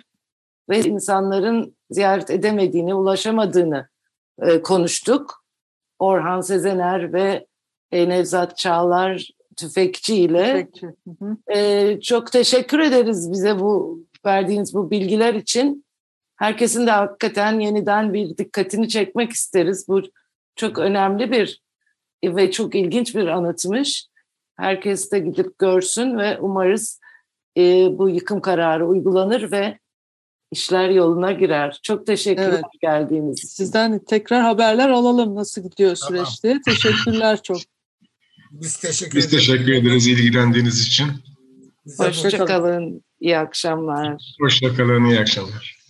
ve 0.70 0.80
insanların 0.80 1.76
ziyaret 1.90 2.30
edemediğini, 2.30 2.94
ulaşamadığını 2.94 3.88
e, 4.42 4.62
konuştuk. 4.62 5.44
Orhan 5.98 6.40
Sezener 6.40 7.12
ve 7.12 7.46
e, 7.92 8.08
Nevzat 8.08 8.56
Çağlar 8.56 9.28
Tüfekçi 9.56 10.16
ile. 10.16 10.68
Peki. 10.72 10.86
Hı 10.86 11.24
hı. 11.24 11.56
E, 11.58 12.00
çok 12.00 12.32
teşekkür 12.32 12.78
ederiz 12.78 13.32
bize 13.32 13.60
bu 13.60 14.00
verdiğiniz 14.26 14.74
bu 14.74 14.90
bilgiler 14.90 15.34
için. 15.34 15.84
Herkesin 16.36 16.86
de 16.86 16.90
hakikaten 16.90 17.60
yeniden 17.60 18.12
bir 18.12 18.36
dikkatini 18.36 18.88
çekmek 18.88 19.32
isteriz. 19.32 19.88
Bu 19.88 20.02
çok 20.56 20.78
önemli 20.78 21.32
bir 21.32 21.62
ve 22.24 22.50
çok 22.50 22.74
ilginç 22.74 23.14
bir 23.14 23.26
anıtmış. 23.26 24.06
Herkes 24.56 25.12
de 25.12 25.18
gidip 25.18 25.58
görsün 25.58 26.18
ve 26.18 26.38
umarız 26.40 27.00
e, 27.56 27.62
bu 27.98 28.08
yıkım 28.08 28.40
kararı 28.40 28.86
uygulanır 28.86 29.52
ve 29.52 29.78
işler 30.52 30.88
yoluna 30.90 31.32
girer. 31.32 31.78
Çok 31.82 32.06
teşekkürler 32.06 32.48
Evet. 32.52 32.64
geldiğiniz 32.82 33.38
için. 33.38 33.48
Sizden 33.48 33.98
tekrar 33.98 34.42
haberler 34.42 34.88
alalım 34.88 35.34
nasıl 35.34 35.62
gidiyor 35.62 35.96
Tamam. 36.08 36.26
süreç 36.26 36.42
diye. 36.44 36.60
Teşekkürler 36.64 37.42
çok. 37.42 37.56
Biz 38.50 38.76
teşekkür 38.76 39.16
Biz 39.18 39.26
ederiz. 39.26 39.46
teşekkür 39.46 39.72
ederiz 39.72 40.06
ilgilendiğiniz 40.06 40.86
için. 40.86 41.06
Bize 41.86 42.02
bu- 42.04 42.08
Hoşçakalın. 42.08 43.04
İyi 43.20 43.38
akşamlar. 43.38 44.34
Hoşçakalın, 44.40 45.04
iyi 45.04 45.20
akşamlar. 45.20 45.81